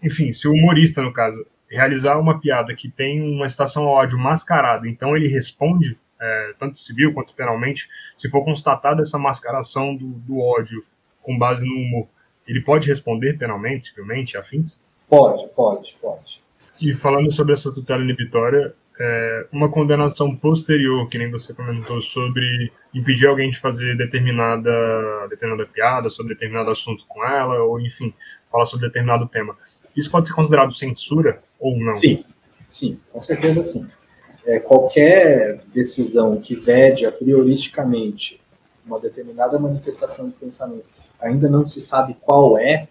[0.03, 4.19] enfim, se o humorista, no caso, realizar uma piada que tem uma incitação ao ódio
[4.19, 10.07] mascarada, então ele responde, é, tanto civil quanto penalmente, se for constatada essa mascaração do,
[10.07, 10.83] do ódio
[11.21, 12.07] com base no humor,
[12.47, 14.79] ele pode responder penalmente, civilmente, afins?
[15.09, 16.41] Pode, pode, pode.
[16.83, 22.71] E falando sobre essa tutela inibitória, é, uma condenação posterior, que nem você comentou, sobre
[22.93, 24.71] impedir alguém de fazer determinada,
[25.29, 28.13] determinada piada sobre determinado assunto com ela, ou enfim,
[28.51, 29.55] falar sobre determinado tema.
[29.95, 31.93] Isso pode ser considerado censura ou não?
[31.93, 32.23] Sim,
[32.67, 33.87] sim, com certeza sim.
[34.45, 38.39] É, qualquer decisão que vede a prioristicamente
[38.85, 42.87] uma determinada manifestação de pensamento que ainda não se sabe qual é,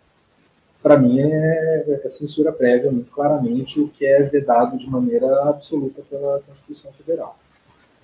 [0.82, 6.02] para mim é, é, censura prévia, muito claramente, o que é vedado de maneira absoluta
[6.10, 7.38] pela Constituição Federal.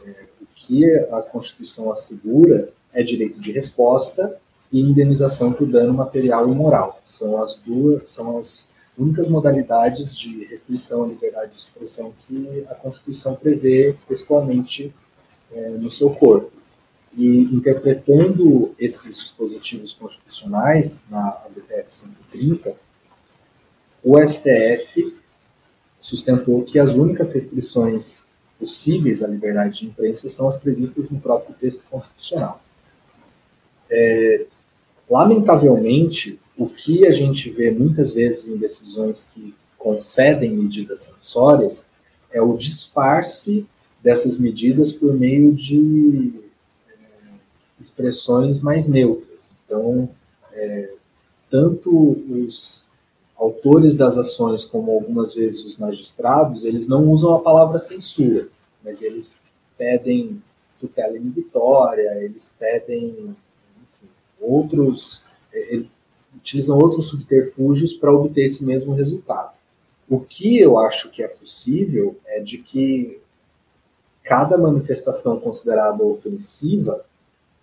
[0.06, 4.36] É, o que a Constituição assegura é direito de resposta
[4.72, 7.00] e indenização por dano material e moral.
[7.04, 8.70] São as duas, são as
[9.00, 14.94] únicas modalidades de restrição à liberdade de expressão que a Constituição prevê textualmente
[15.50, 16.52] é, no seu corpo.
[17.16, 22.76] E interpretando esses dispositivos constitucionais na ABPF 130,
[24.04, 25.16] o STF
[25.98, 28.28] sustentou que as únicas restrições
[28.58, 32.62] possíveis à liberdade de imprensa são as previstas no próprio texto constitucional.
[33.90, 34.46] É,
[35.08, 41.88] lamentavelmente, o que a gente vê muitas vezes em decisões que concedem medidas censórias
[42.30, 43.66] é o disfarce
[44.02, 46.34] dessas medidas por meio de
[47.80, 49.52] expressões mais neutras.
[49.64, 50.10] Então,
[50.52, 50.92] é,
[51.48, 51.90] tanto
[52.28, 52.86] os
[53.38, 58.48] autores das ações como algumas vezes os magistrados, eles não usam a palavra censura,
[58.84, 59.40] mas eles
[59.78, 60.42] pedem
[60.78, 65.84] tutela inibitória, eles pedem enfim, outros, é,
[66.40, 69.52] utilizam outros subterfúgios para obter esse mesmo resultado.
[70.08, 73.20] O que eu acho que é possível é de que
[74.24, 77.04] cada manifestação considerada ofensiva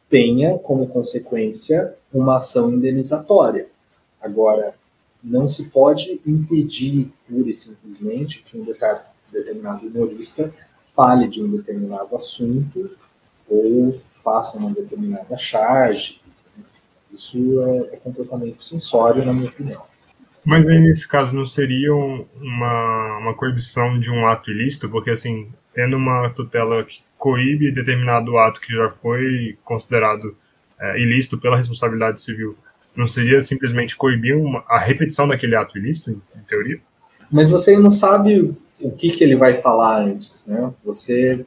[0.10, 3.68] tenha como consequência uma ação indenizatória.
[4.22, 4.74] Agora,
[5.24, 8.66] não se pode impedir pura e simplesmente que um
[9.32, 10.54] determinado humorista
[10.96, 12.90] fale de um determinado assunto
[13.50, 16.22] ou faça uma determinada charge.
[17.18, 19.82] Isso é, é comportamento sensório, na minha opinião.
[20.46, 24.88] Mas aí, nesse caso, não seria uma, uma coibição de um ato ilícito?
[24.88, 30.38] Porque, assim, tendo uma tutela que coíbe determinado ato que já foi considerado
[30.80, 32.56] é, ilícito pela responsabilidade civil,
[32.96, 36.80] não seria simplesmente coibir uma, a repetição daquele ato ilícito, em, em, teoria?
[37.32, 40.72] Mas você não sabe o que, que ele vai falar antes, né?
[40.86, 41.44] Você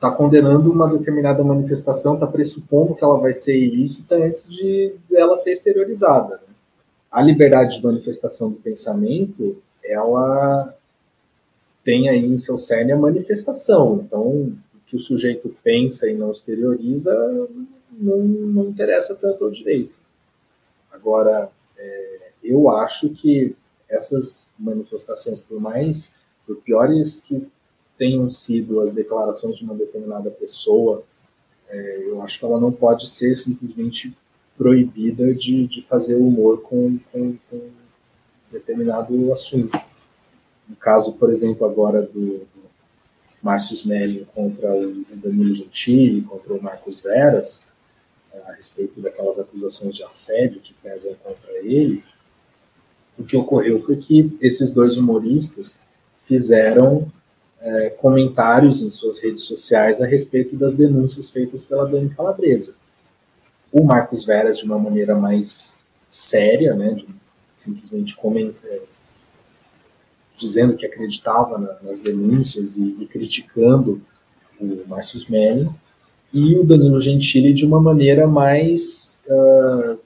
[0.00, 5.36] está condenando uma determinada manifestação, está pressupondo que ela vai ser ilícita antes de ela
[5.36, 6.36] ser exteriorizada.
[6.36, 6.54] Né?
[7.12, 10.74] A liberdade de manifestação do pensamento, ela
[11.84, 14.02] tem aí em seu cerne a manifestação.
[14.06, 17.14] Então, o que o sujeito pensa e não exterioriza
[17.92, 19.92] não, não interessa tanto ao direito.
[20.90, 23.54] Agora, é, eu acho que
[23.86, 27.46] essas manifestações, por mais, por piores que
[28.00, 31.04] tenham sido as declarações de uma determinada pessoa,
[31.68, 34.16] é, eu acho que ela não pode ser simplesmente
[34.56, 37.60] proibida de, de fazer humor com, com, com
[38.50, 39.78] determinado assunto.
[40.66, 42.70] No caso, por exemplo, agora do, do
[43.42, 47.68] Márcio Smelling contra o Danilo Gentili, contra o Marcos Veras,
[48.32, 52.02] é, a respeito daquelas acusações de assédio que pesam contra ele,
[53.18, 55.82] o que ocorreu foi que esses dois humoristas
[56.22, 57.12] fizeram
[57.60, 62.76] é, comentários em suas redes sociais a respeito das denúncias feitas pela Dani Calabresa.
[63.72, 67.06] o Marcos Veras de uma maneira mais séria, né, de,
[67.54, 68.16] simplesmente
[68.64, 68.80] é,
[70.36, 74.02] dizendo que acreditava na, nas denúncias e, e, criticando
[74.58, 75.70] o Márcio Melling,
[76.32, 79.98] e o Danilo Gentili de uma maneira mais uh,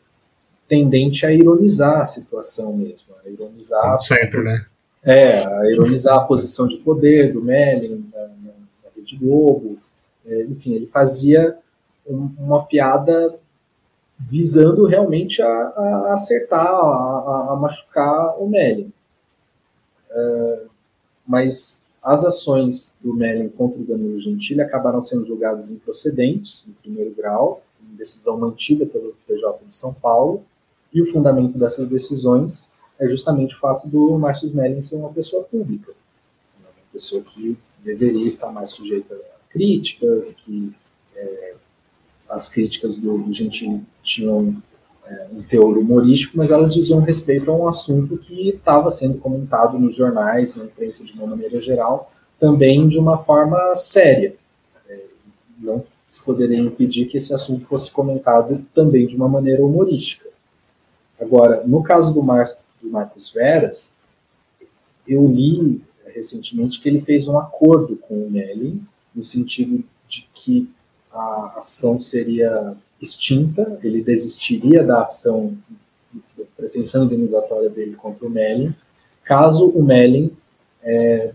[0.67, 4.67] tendente a ironizar a situação mesmo, a ironizar sempre, né?
[5.05, 9.79] É, a ironizar a posição de poder do Melling na, na, Rede Globo,
[10.25, 11.59] é, enfim, ele fazia
[12.07, 13.39] um, uma piada
[14.19, 18.91] visando realmente a, a acertar, a, a, machucar o Melling.
[20.11, 20.63] É,
[21.27, 27.15] mas as ações do Melling contra o Danilo Gentili acabaram sendo julgadas improcedentes, em primeiro
[27.15, 30.43] grau, em decisão mantida pelo PJ de São Paulo,
[30.93, 35.43] e o fundamento dessas decisões é justamente o fato do Márcio Melling ser uma pessoa
[35.45, 35.93] pública,
[36.61, 40.73] uma pessoa que deveria estar mais sujeita a críticas, que
[41.15, 41.55] é,
[42.29, 44.57] as críticas do, do Gentili tinham
[45.07, 49.79] é, um teor humorístico, mas elas diziam respeito a um assunto que estava sendo comentado
[49.79, 54.35] nos jornais, na imprensa de uma maneira geral, também de uma forma séria.
[54.89, 54.99] É,
[55.59, 60.29] não se poderia impedir que esse assunto fosse comentado também de uma maneira humorística.
[61.21, 62.45] Agora, no caso do, Mar
[62.85, 63.97] do Marcos Veras,
[65.09, 68.81] eu li recentemente que ele fez um acordo com o Melling,
[69.15, 70.71] no sentido de que
[71.13, 75.57] a ação seria extinta, ele desistiria da ação,
[76.37, 78.75] da pretensão indenizatória dele contra o Melling,
[79.25, 80.31] caso o Melling
[80.83, 81.33] é,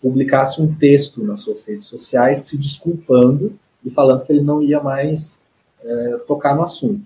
[0.00, 4.80] publicasse um texto nas suas redes sociais se desculpando e falando que ele não ia
[4.80, 5.46] mais
[5.82, 7.02] é, tocar no assunto.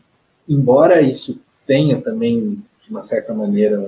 [0.48, 3.78] Embora isso tenha também, de uma certa maneira,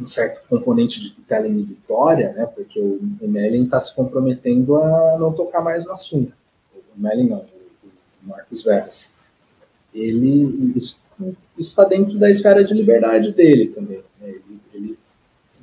[0.00, 5.32] um certo componente de tutela inibitória, né, porque o, Melling está se comprometendo a não
[5.32, 6.32] tocar mais no assunto.
[6.74, 7.44] O Melling não,
[8.24, 9.14] o Marcos Veras.
[9.94, 11.02] Ele, isso
[11.58, 14.02] está dentro da esfera de liberdade dele também.
[14.20, 14.98] Né, ele, ele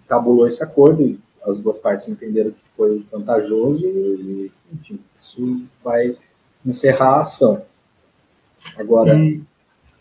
[0.08, 6.16] tabulou esse acordo e as duas partes entenderam que foi vantajoso e, enfim, isso vai
[6.64, 7.66] encerrar a ação.
[8.78, 9.44] Agora, hum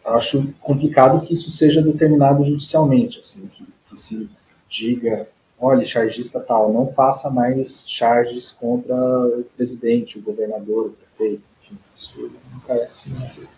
[0.05, 4.28] acho complicado que isso seja determinado judicialmente, assim, que, que se
[4.68, 5.28] diga,
[5.59, 11.78] olha, chargista tal, não faça mais charges contra o presidente, o governador, o prefeito, enfim,
[11.96, 13.48] isso não parece mais.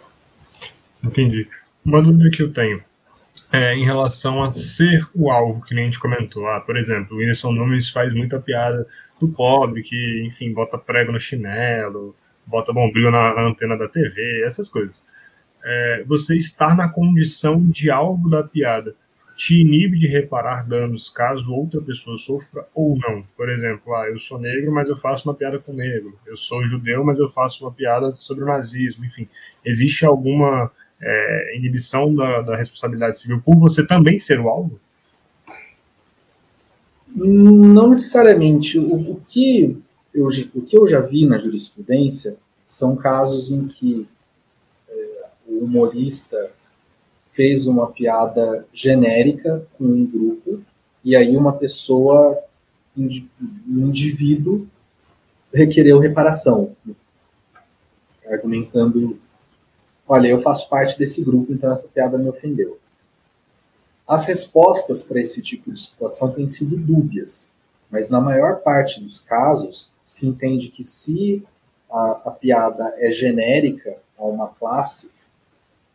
[1.03, 1.49] Entendi.
[1.85, 2.83] Uma dúvida que eu tenho
[3.53, 6.47] é em relação a ser o alvo, que nem a gente comentou.
[6.49, 8.87] Ah, por exemplo, o Whindersson Nunes faz muita piada
[9.21, 14.45] do pobre, que, enfim, bota prego no chinelo, bota bombril na, na antena da TV,
[14.45, 15.03] essas coisas
[15.67, 18.95] é, você estar na condição de alvo da piada
[19.35, 23.23] te inibe de reparar danos caso outra pessoa sofra ou não.
[23.37, 26.19] Por exemplo, ah, eu sou negro, mas eu faço uma piada com negro.
[26.25, 29.05] Eu sou judeu, mas eu faço uma piada sobre o nazismo.
[29.05, 29.29] Enfim,
[29.63, 30.71] existe alguma
[31.03, 34.81] é, inibição da, da, responsabilidade civil por você também ser o alvo?
[37.15, 38.79] Não necessariamente.
[38.79, 39.77] O, o, que
[40.15, 44.09] eu, o que eu já vi na jurisprudência são casos em que
[45.63, 46.51] humorista
[47.33, 50.63] fez uma piada genérica com um grupo
[51.05, 52.37] e aí uma pessoa,
[52.97, 54.67] um indivíduo,
[55.53, 56.75] requereu reparação,
[58.29, 59.19] argumentando:
[60.09, 62.79] olha, eu faço parte desse grupo, então essa piada me ofendeu.
[64.07, 67.55] As respostas para esse tipo de situação têm sido dúbias,
[67.91, 71.43] mas na maior parte dos casos se entende que se
[71.91, 75.13] a, a piada é genérica a uma classe,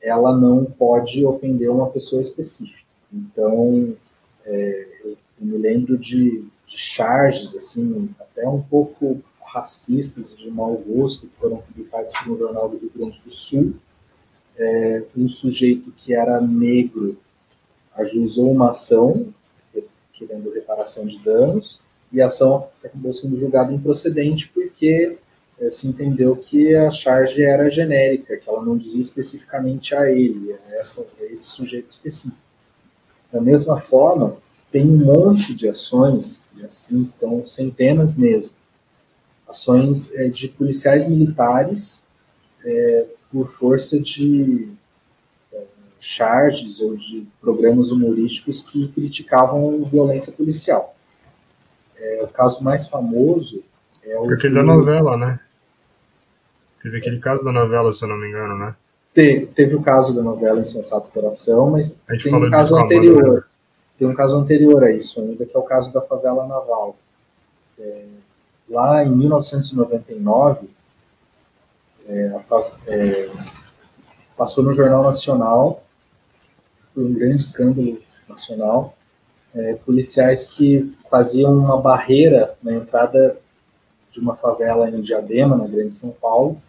[0.01, 2.81] ela não pode ofender uma pessoa específica.
[3.13, 3.95] Então,
[4.45, 11.27] é, eu, me lembro de, de, charges, assim, até um pouco racistas de mau gosto,
[11.27, 13.73] que foram publicados um jornal do Rio Grande do Sul.
[14.57, 17.17] É, um sujeito que era negro
[17.95, 19.33] ajuizou uma ação
[20.27, 21.81] querendo reparação de danos,
[22.11, 25.17] e a ação acabou sendo julgada improcedente porque
[25.69, 30.75] se entendeu que a charge era genérica, que ela não dizia especificamente a ele, a,
[30.75, 32.37] essa, a esse sujeito específico.
[33.31, 34.37] Da mesma forma,
[34.71, 38.55] tem um monte de ações, e assim são centenas mesmo,
[39.47, 42.07] ações é, de policiais militares
[42.63, 44.69] é, por força de
[45.53, 45.63] é,
[45.99, 50.95] charges ou de programas humorísticos que criticavam violência policial.
[51.97, 53.63] É, o caso mais famoso
[54.03, 54.31] é o.
[54.31, 55.39] Aquele da novela, né?
[56.81, 58.75] Teve aquele caso da novela, se eu não me engano, né?
[59.13, 63.33] Te, teve o caso da novela Insensato Coração, mas tem um caso anterior.
[63.33, 63.43] Né?
[63.99, 66.95] Tem um caso anterior a isso ainda, que é o caso da favela naval.
[67.77, 68.05] É,
[68.69, 70.69] lá em 1999,
[72.07, 72.39] é,
[72.87, 73.29] é,
[74.35, 75.83] passou no Jornal Nacional,
[76.95, 78.95] foi um grande escândalo nacional,
[79.53, 83.37] é, policiais que faziam uma barreira na entrada
[84.11, 86.61] de uma favela em Diadema, na Grande São Paulo,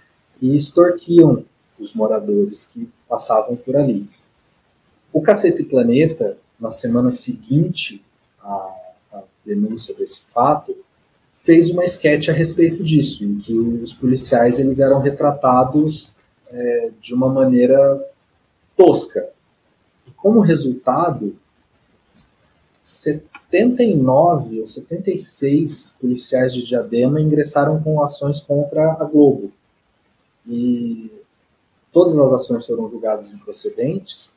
[0.43, 1.45] e extorquiam
[1.78, 4.11] os moradores que passavam por ali.
[5.12, 8.05] O Cacete Planeta, na semana seguinte
[8.40, 8.74] à,
[9.12, 10.76] à denúncia desse fato,
[11.36, 16.12] fez uma esquete a respeito disso, em que os policiais eles eram retratados
[16.51, 18.05] é, de uma maneira
[18.76, 19.28] tosca.
[20.07, 21.36] E como resultado,
[22.80, 29.53] 79 ou 76 policiais de Diadema ingressaram com ações contra a Globo.
[30.47, 31.11] E
[31.93, 34.34] todas as ações foram julgadas improcedentes,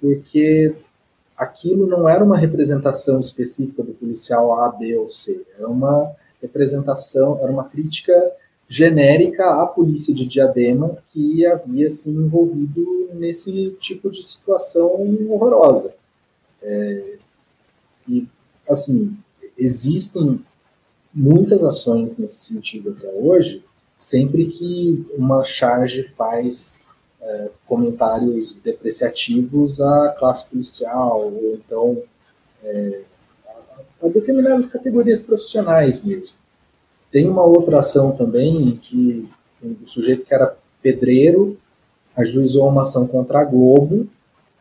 [0.00, 0.74] porque
[1.36, 7.38] aquilo não era uma representação específica do policial A, B ou C, era uma representação,
[7.42, 8.12] era uma crítica
[8.68, 14.86] genérica à polícia de Diadema que havia se envolvido nesse tipo de situação
[15.28, 15.94] horrorosa.
[16.62, 17.16] É,
[18.08, 18.28] e,
[18.68, 19.16] assim,
[19.58, 20.44] existem
[21.12, 23.64] muitas ações nesse sentido até hoje,
[24.00, 26.86] sempre que uma charge faz
[27.20, 32.02] é, comentários depreciativos à classe policial, ou então
[32.64, 33.02] é,
[34.02, 36.38] a determinadas categorias profissionais mesmo.
[37.12, 39.28] Tem uma outra ação também em que
[39.62, 41.58] o sujeito que era pedreiro
[42.16, 44.08] ajuizou uma ação contra a Globo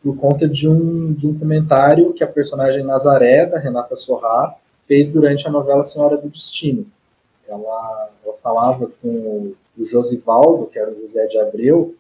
[0.03, 5.09] por conta de um, de um comentário que a personagem Nazaré, da Renata Sorrá, fez
[5.11, 6.85] durante a novela Senhora do Destino.
[7.47, 8.18] Ela, ela
[8.49, 11.95] falava com o Josivaldo, que era o José de Abreu,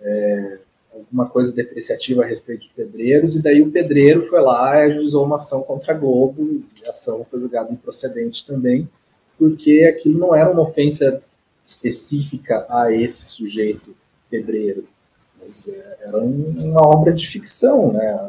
[0.00, 0.58] é,
[0.94, 5.24] alguma coisa depreciativa a respeito de pedreiros, e daí o pedreiro foi lá e ajuizou
[5.24, 8.88] uma ação contra a Globo, a ação foi julgada improcedente também,
[9.36, 11.20] porque aquilo não era uma ofensa
[11.64, 13.94] específica a esse sujeito
[14.30, 14.86] pedreiro,
[15.40, 18.28] mas é, era uma obra de ficção, né?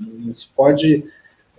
[0.00, 1.04] Não se pode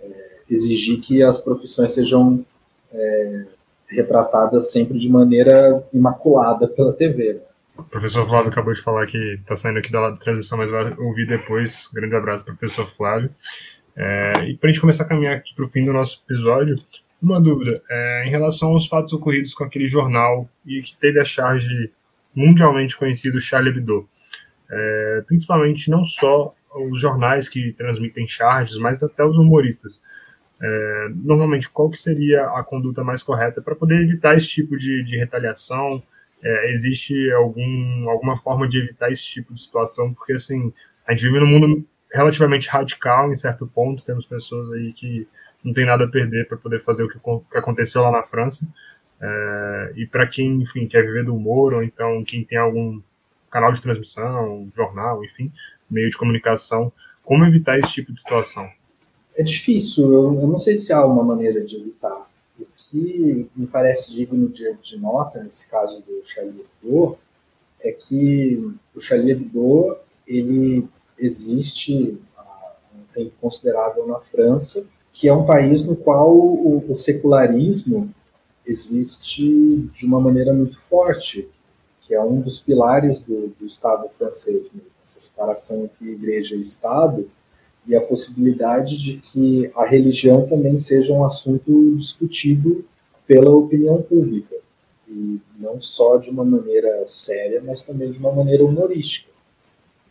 [0.00, 2.44] é, exigir que as profissões sejam
[2.92, 3.46] é,
[3.94, 7.40] retratadas sempre de maneira imaculada pela TV.
[7.76, 11.26] O professor Flávio acabou de falar que está saindo aqui da transmissão, mas vai ouvir
[11.26, 11.88] depois.
[11.92, 13.30] Grande abraço, professor Flávio.
[13.96, 16.76] É, e para a gente começar a caminhar aqui para o fim do nosso episódio,
[17.22, 21.24] uma dúvida é, em relação aos fatos ocorridos com aquele jornal e que teve a
[21.24, 21.90] charge
[22.34, 24.08] mundialmente conhecido Charlie Hebdo.
[24.70, 30.00] É, principalmente não só os jornais que transmitem charges, mas até os humoristas.
[30.62, 35.02] É, normalmente, qual que seria a conduta mais correta para poder evitar esse tipo de,
[35.02, 36.00] de retaliação?
[36.40, 40.72] É, existe algum, alguma forma de evitar esse tipo de situação, porque assim,
[41.06, 45.26] a gente vive num mundo relativamente radical em certo ponto, temos pessoas aí que
[45.64, 48.66] não tem nada a perder para poder fazer o que, que, aconteceu lá na França,
[49.20, 53.00] é, e para quem, enfim, quer viver do humor, ou então quem tem algum
[53.50, 55.52] canal de transmissão, jornal, enfim,
[55.90, 56.92] meio de comunicação,
[57.24, 58.68] como evitar esse tipo de situação?
[59.34, 62.30] É difícil, eu, eu não sei se há uma maneira de evitar.
[62.90, 67.16] Que me parece digno de, de nota nesse caso do Charlie Hebdo
[67.80, 70.86] é que o Charlie Hebdo ele
[71.18, 76.94] existe há um tempo considerável na França, que é um país no qual o, o
[76.94, 78.12] secularismo
[78.66, 81.48] existe de uma maneira muito forte,
[82.02, 87.28] que é um dos pilares do, do Estado francês, essa separação entre igreja e Estado,
[87.86, 92.84] e a possibilidade de que a religião também seja um assunto discutido
[93.26, 94.54] pela opinião pública.
[95.08, 99.30] E não só de uma maneira séria, mas também de uma maneira humorística.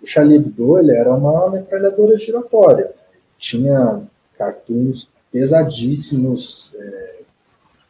[0.01, 2.91] O Charlie Hebdo ele era uma metralhadora giratória,
[3.37, 4.01] tinha
[4.37, 7.21] cartoons pesadíssimos é,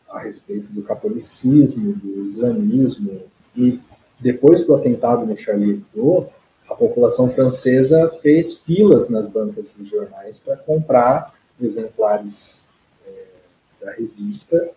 [0.09, 3.21] a respeito do catolicismo, do islamismo.
[3.55, 3.79] E
[4.19, 6.27] depois do atentado no Charlie Hebdo,
[6.71, 12.69] a população francesa fez filas nas bancas dos jornais para comprar exemplares
[13.05, 14.69] é, da revista,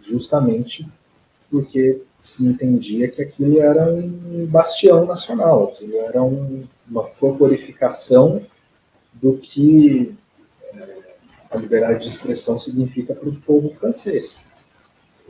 [0.00, 0.86] justamente
[1.50, 8.42] porque se entendia que aquilo era um bastião nacional, aquilo era um, uma corporificação
[9.14, 10.14] do que
[10.74, 10.98] é,
[11.50, 14.50] a liberdade de expressão significa para o povo francês.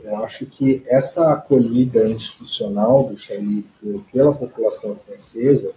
[0.03, 3.65] Eu acho que essa acolhida institucional do Charlie
[4.11, 5.73] pela população francesa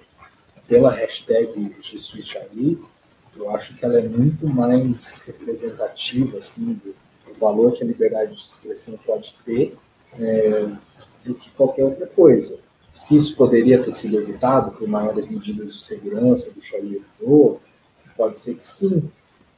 [0.68, 2.78] pela hashtag Jesus Charlie,
[3.36, 6.94] eu acho que ela é muito mais representativa assim, do,
[7.26, 9.76] do valor que a liberdade de expressão pode ter
[10.18, 10.68] é,
[11.24, 12.58] do que qualquer outra coisa.
[12.92, 17.58] Se isso poderia ter sido evitado por maiores medidas de segurança do Charlie Hebdo,
[18.16, 19.10] pode ser que sim,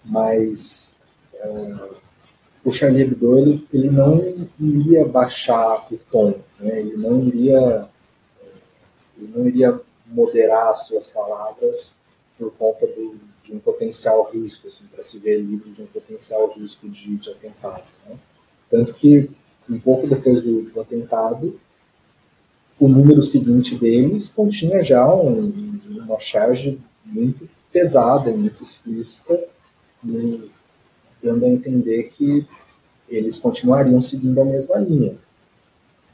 [0.05, 1.01] mas
[1.35, 1.75] é,
[2.65, 6.81] o Charlie Hebdo ele, ele não iria baixar o tom, né?
[6.81, 7.89] ele não iria
[9.19, 9.81] ele não iria
[10.15, 11.99] moderar as suas palavras
[12.39, 16.51] por conta do, de um potencial risco, assim, para se ver livre de um potencial
[16.53, 17.85] risco de, de atentado.
[18.09, 18.17] Né?
[18.71, 19.29] Tanto que,
[19.69, 21.61] um pouco depois do, do, atentado,
[22.79, 29.45] o número seguinte deles continha já um, uma charge muito pesada, muito explícita,
[31.23, 32.47] dando a entender que
[33.09, 35.17] eles continuariam seguindo a mesma linha.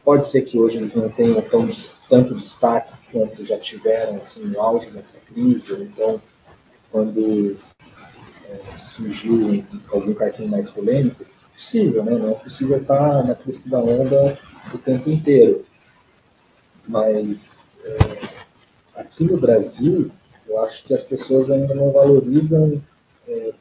[0.04, 1.68] Pode ser que hoje eles não tenham tão,
[2.08, 6.22] tanto destaque quanto já tiveram assim, no auge dessa crise, ou então
[6.90, 7.56] quando
[8.48, 12.12] é, surgiu algum cartão mais polêmico, possível, né?
[12.12, 14.38] Não é possível estar na crista da onda
[14.72, 15.64] o tempo inteiro.
[16.88, 18.18] Mas é,
[18.96, 20.10] aqui no Brasil,
[20.48, 22.82] eu acho que as pessoas ainda não valorizam
[23.28, 23.52] é,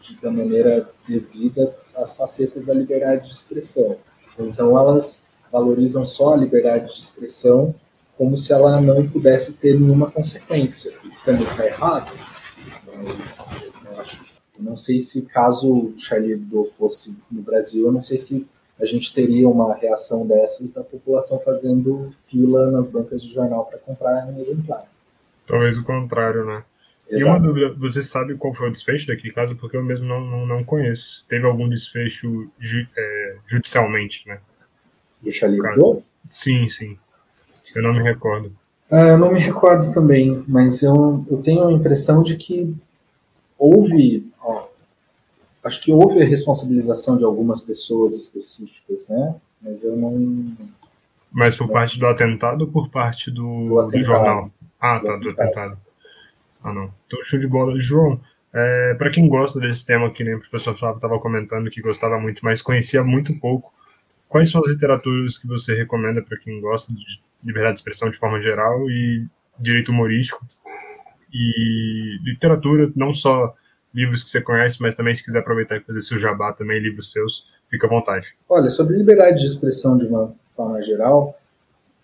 [0.00, 3.96] de, da maneira devida as facetas da liberdade de expressão.
[4.38, 7.74] Então elas valorizam só a liberdade de expressão
[8.18, 12.12] como se ela não pudesse ter nenhuma consequência, o que também está errado.
[12.96, 13.56] Mas
[13.86, 18.18] eu acho que, não sei se caso Charlie Hebdo fosse no Brasil, eu não sei
[18.18, 18.46] se
[18.78, 23.78] a gente teria uma reação dessas da população fazendo fila nas bancas de jornal para
[23.78, 24.82] comprar um exemplar.
[25.46, 26.64] Talvez o contrário, né?
[27.08, 27.24] Exato.
[27.24, 29.56] E uma dúvida, você sabe qual foi o desfecho daquele caso?
[29.56, 31.24] Porque eu mesmo não, não, não conheço.
[31.28, 34.40] Teve algum desfecho ju, é, judicialmente, né?
[35.22, 36.02] Do Charlie Hebdo?
[36.28, 36.98] Sim, sim.
[37.74, 38.52] Eu não me recordo.
[38.90, 42.74] Ah, eu não me recordo também, mas eu, eu tenho a impressão de que
[43.58, 44.66] houve, ó,
[45.64, 49.34] acho que houve a responsabilização de algumas pessoas específicas, né?
[49.60, 50.56] Mas eu não.
[51.30, 51.74] Mas por não...
[51.74, 54.50] parte do atentado ou por parte do, do, atentado, do jornal?
[54.80, 55.78] Ah, do tá, do atentado.
[56.62, 56.90] Ah, não.
[57.06, 57.78] Então, show de bola.
[57.78, 58.18] João,
[58.52, 62.18] é, para quem gosta desse tema, que nem o professor Flávio estava comentando, que gostava
[62.18, 63.72] muito, mas conhecia muito pouco,
[64.28, 68.18] quais são as literaturas que você recomenda para quem gosta de liberdade de expressão de
[68.18, 69.26] forma geral e
[69.58, 70.44] direito humorístico?
[71.32, 73.54] E literatura, não só
[73.94, 77.12] livros que você conhece, mas também se quiser aproveitar e fazer seu jabá também, livros
[77.12, 78.34] seus, fica à vontade.
[78.48, 81.38] Olha, sobre liberdade de expressão de uma forma geral,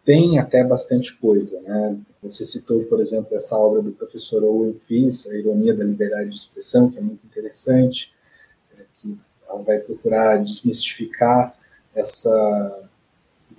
[0.04, 1.96] tem até bastante coisa, né?
[2.22, 6.36] Você citou, por exemplo, essa obra do professor Owen Fiss, A Ironia da Liberdade de
[6.36, 8.14] Expressão, que é muito interessante,
[8.78, 9.16] é, que
[9.48, 11.54] ela vai procurar desmistificar
[11.94, 12.83] essa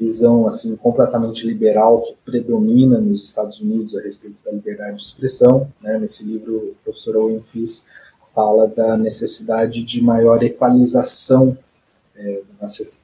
[0.05, 5.67] visão assim completamente liberal que predomina nos Estados Unidos a respeito da liberdade de expressão.
[5.81, 5.97] Né?
[5.97, 7.87] Nesse livro, o professor Owen Fiss
[8.33, 11.57] fala da necessidade de maior equalização,
[12.15, 12.41] é,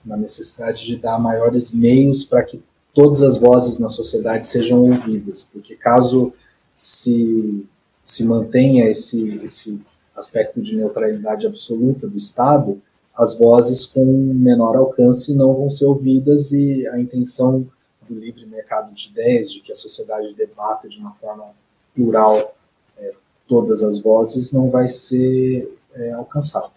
[0.05, 2.61] na necessidade de dar maiores meios para que
[2.93, 6.33] todas as vozes na sociedade sejam ouvidas, porque caso
[6.75, 7.65] se,
[8.03, 9.81] se mantenha esse, esse
[10.15, 12.81] aspecto de neutralidade absoluta do Estado,
[13.21, 14.03] as vozes com
[14.33, 17.67] menor alcance não vão ser ouvidas e a intenção
[18.09, 21.45] do livre mercado de ideias, de que a sociedade debata de uma forma
[21.93, 22.55] plural
[22.97, 23.13] é,
[23.47, 26.71] todas as vozes, não vai ser é, alcançada.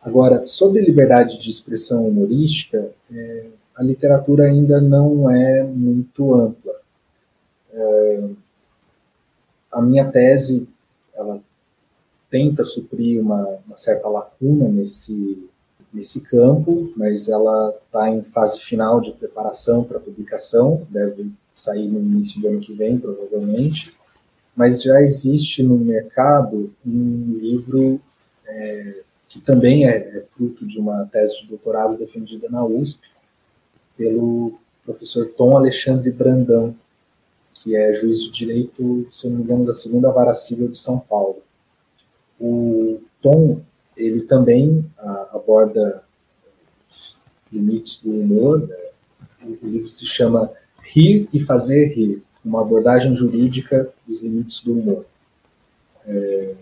[0.00, 6.72] Agora, sobre liberdade de expressão humorística, é, a literatura ainda não é muito ampla.
[7.72, 8.28] É,
[9.72, 10.68] a minha tese,
[11.14, 11.40] ela
[12.32, 15.46] tenta suprir uma, uma certa lacuna nesse,
[15.92, 22.00] nesse campo, mas ela está em fase final de preparação para publicação, deve sair no
[22.00, 23.94] início do ano que vem, provavelmente.
[24.56, 28.00] Mas já existe no mercado um livro
[28.46, 33.06] é, que também é, é, fruto de uma tese de doutorado defendida na USP,
[33.94, 34.54] pelo
[34.86, 36.74] professor Tom Alexandre Brandão,
[37.54, 40.98] que é juiz de direito, se não me engano, da segunda vara civil de São
[40.98, 41.41] Paulo.
[42.44, 43.60] O Tom,
[43.96, 44.84] ele também
[45.32, 46.02] aborda
[46.88, 47.20] os
[47.52, 48.66] limites do humor.
[48.66, 48.76] Né?
[49.62, 50.50] O livro se chama
[50.82, 55.06] Rir e Fazer Rir, uma abordagem jurídica dos limites do humor.
[56.04, 56.54] É,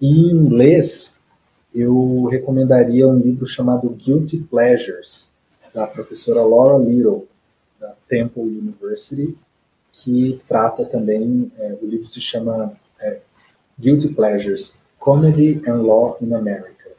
[0.00, 1.18] em inglês,
[1.74, 5.34] eu recomendaria um livro chamado Guilty Pleasures,
[5.74, 7.28] da professora Laura Little,
[7.78, 9.36] da Temple University,
[9.92, 13.20] que trata também, é, o livro se chama é,
[13.78, 16.90] Guilty Pleasures, Comedy and Law in America.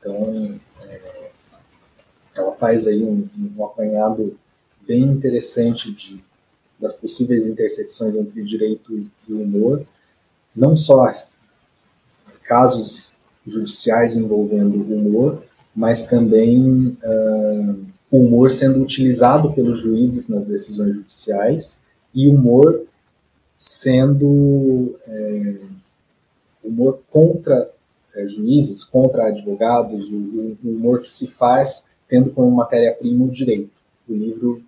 [0.00, 1.30] Então, é,
[2.34, 4.36] ela faz aí um, um, apanhado
[4.84, 6.20] bem interessante de,
[6.80, 9.86] das possíveis intersecções entre direito e humor,
[10.54, 11.14] não só
[12.42, 13.12] casos
[13.46, 15.44] judiciais envolvendo humor,
[15.76, 22.82] mas também uh, o humor sendo utilizado pelos juízes nas decisões judiciais e humor
[23.56, 25.54] sendo é,
[26.64, 27.70] humor contra
[28.14, 33.70] é, juízes, contra advogados, o, o, humor que se faz tendo como matéria-prima o direito.
[34.08, 34.62] O livro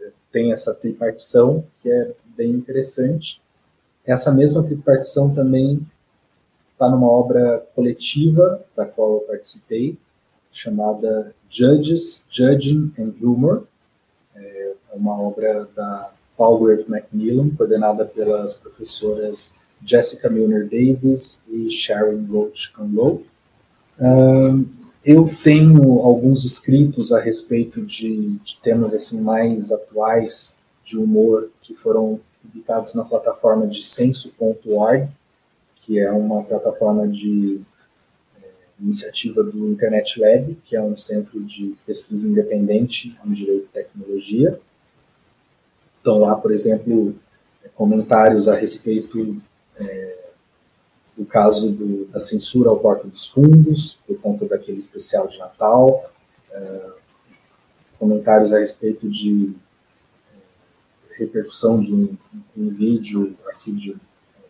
[0.00, 3.40] é, tem essa tripartição que é bem interessante.
[4.04, 5.80] Essa mesma tripartição também
[6.72, 9.96] está numa obra coletiva da qual eu participei,
[10.52, 13.66] chamada Judges, Judging and Humor.
[14.34, 22.72] É uma obra da Palgrave Macmillan, coordenada pelas professoras Jessica Milner Davis e Sharon Roach
[22.72, 23.22] Conlow.
[24.00, 24.66] Um,
[25.04, 31.74] eu tenho alguns escritos a respeito de, de, temas assim mais atuais de humor que
[31.74, 35.08] foram publicados na plataforma de senso.org,
[35.76, 37.60] que é uma plataforma de
[38.42, 38.46] é,
[38.80, 44.58] iniciativa do Internet Lab, que é um centro de pesquisa independente em direito e tecnologia.
[46.00, 47.14] Então lá, por exemplo,
[47.74, 49.40] comentários a respeito
[49.78, 50.24] é,
[51.16, 56.10] do caso do, da censura ao Porta dos Fundos, por conta daquele especial de Natal,
[56.50, 56.90] é,
[57.98, 59.54] comentários a respeito de
[60.32, 62.16] é, repercussão de um,
[62.56, 63.96] um, vídeo aqui de,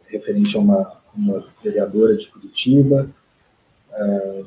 [0.06, 3.10] referente a uma, uma vereadora de Curitiba,
[3.92, 4.44] é,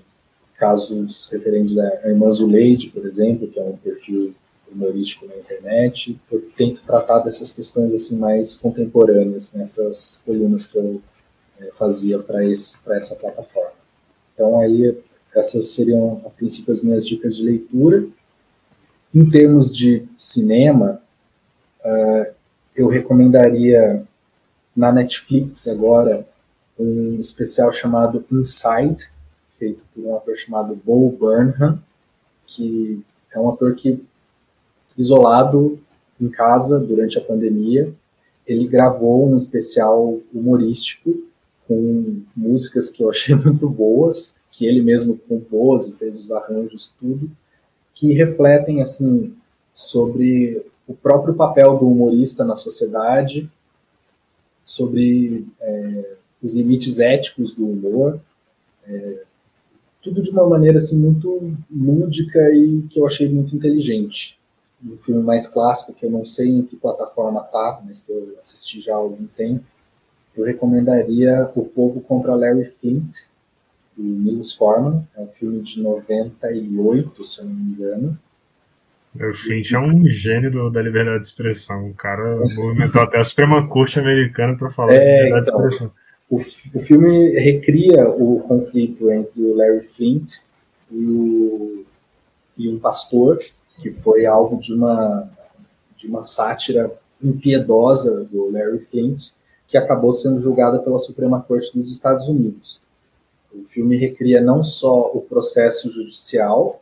[0.56, 4.34] casos referentes à irmã Zuleide, por exemplo, que é um perfil
[4.72, 6.20] humorístico na internet.
[6.32, 11.02] Eu tento tratar dessas questões assim mais contemporâneas nessas colunas que eu
[11.60, 13.72] é, fazia para essa plataforma.
[14.34, 14.96] Então, aí,
[15.36, 18.06] essas seriam, a princípio, as minhas dicas de leitura.
[19.14, 21.02] Em termos de cinema,
[21.84, 22.34] uh,
[22.76, 24.06] eu recomendaria
[24.76, 26.28] na Netflix agora
[26.78, 29.10] um especial chamado Inside,
[29.58, 31.82] feito por um ator chamado Bo Burnham,
[32.46, 33.02] que
[33.32, 34.04] é um ator que,
[34.98, 35.80] isolado
[36.20, 37.94] em casa durante a pandemia,
[38.46, 41.16] ele gravou um especial humorístico
[41.68, 46.96] com músicas que eu achei muito boas, que ele mesmo compôs e fez os arranjos,
[47.00, 47.30] tudo,
[47.94, 49.34] que refletem, assim,
[49.74, 53.52] sobre o próprio papel do humorista na sociedade,
[54.66, 58.20] sobre é, os limites éticos do humor,
[58.88, 59.24] é,
[60.02, 64.40] tudo de uma maneira, assim, muito lúdica e que eu achei muito inteligente.
[64.86, 68.36] Um filme mais clássico, que eu não sei em que plataforma tá, mas que eu
[68.38, 69.64] assisti já há algum tempo,
[70.36, 73.24] eu recomendaria O Povo contra Larry Flint,
[73.96, 75.08] do Milos Forman.
[75.18, 78.20] É um filme de 98, se eu não me engano.
[79.20, 81.90] O Flint é um gênio do, da liberdade de expressão.
[81.90, 85.68] O cara movimentou até a Suprema Corte americana para falar é, de liberdade então, de
[85.68, 85.92] expressão.
[86.30, 90.34] O, o filme recria o conflito entre o Larry Flint
[90.92, 91.86] e, o,
[92.58, 93.40] e um pastor
[93.80, 95.30] que foi alvo de uma,
[95.96, 99.32] de uma sátira impiedosa do Larry Flint
[99.68, 102.82] que acabou sendo julgada pela Suprema Corte dos Estados Unidos.
[103.54, 106.82] O filme recria não só o processo judicial,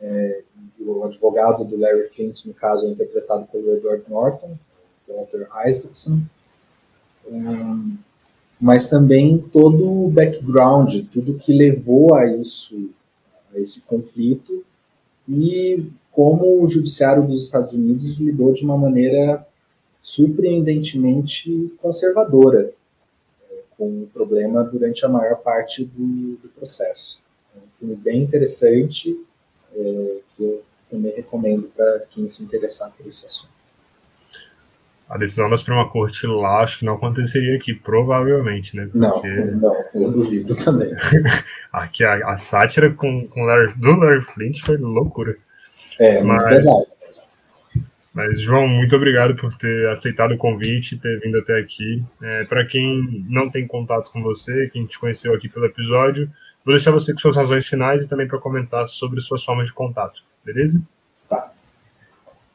[0.00, 0.42] é,
[0.78, 4.56] o advogado do Larry Flint, no caso, é interpretado pelo Edward Norton,
[5.08, 6.20] Walter Isaacson,
[7.26, 7.96] um,
[8.60, 12.90] mas também todo o background, tudo que levou a isso,
[13.54, 14.64] a esse conflito,
[15.28, 19.46] e como o judiciário dos Estados Unidos lidou de uma maneira
[20.00, 22.72] surpreendentemente conservadora
[23.50, 27.22] é, com o problema durante a maior parte do, do processo.
[27.54, 29.14] É um filme bem interessante
[29.74, 33.54] é, que eu também recomendo para quem se interessar por esse assunto.
[35.10, 38.88] A decisão da Suprema Corte lá acho que não aconteceria aqui, provavelmente, né?
[38.90, 39.28] Porque...
[39.28, 40.90] Não, não, eu duvido também.
[41.70, 45.36] aqui a, a sátira com, com Larry, do Larry Flint foi loucura.
[45.98, 46.42] É, Mas...
[46.42, 46.96] muito pesado.
[48.16, 52.02] Mas, João, muito obrigado por ter aceitado o convite e ter vindo até aqui.
[52.22, 56.26] É, Para quem não tem contato com você, quem te conheceu aqui pelo episódio,
[56.64, 59.74] vou deixar você com suas razões finais e também para comentar sobre suas formas de
[59.74, 60.82] contato, beleza?
[61.28, 61.52] Tá.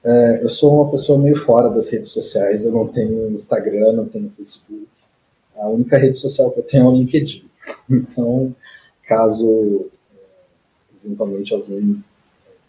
[0.03, 4.07] É, eu sou uma pessoa meio fora das redes sociais, eu não tenho Instagram, não
[4.07, 4.87] tenho Facebook.
[5.55, 7.45] A única rede social que eu tenho é o LinkedIn.
[7.87, 8.55] Então,
[9.07, 12.03] caso é, eventualmente alguém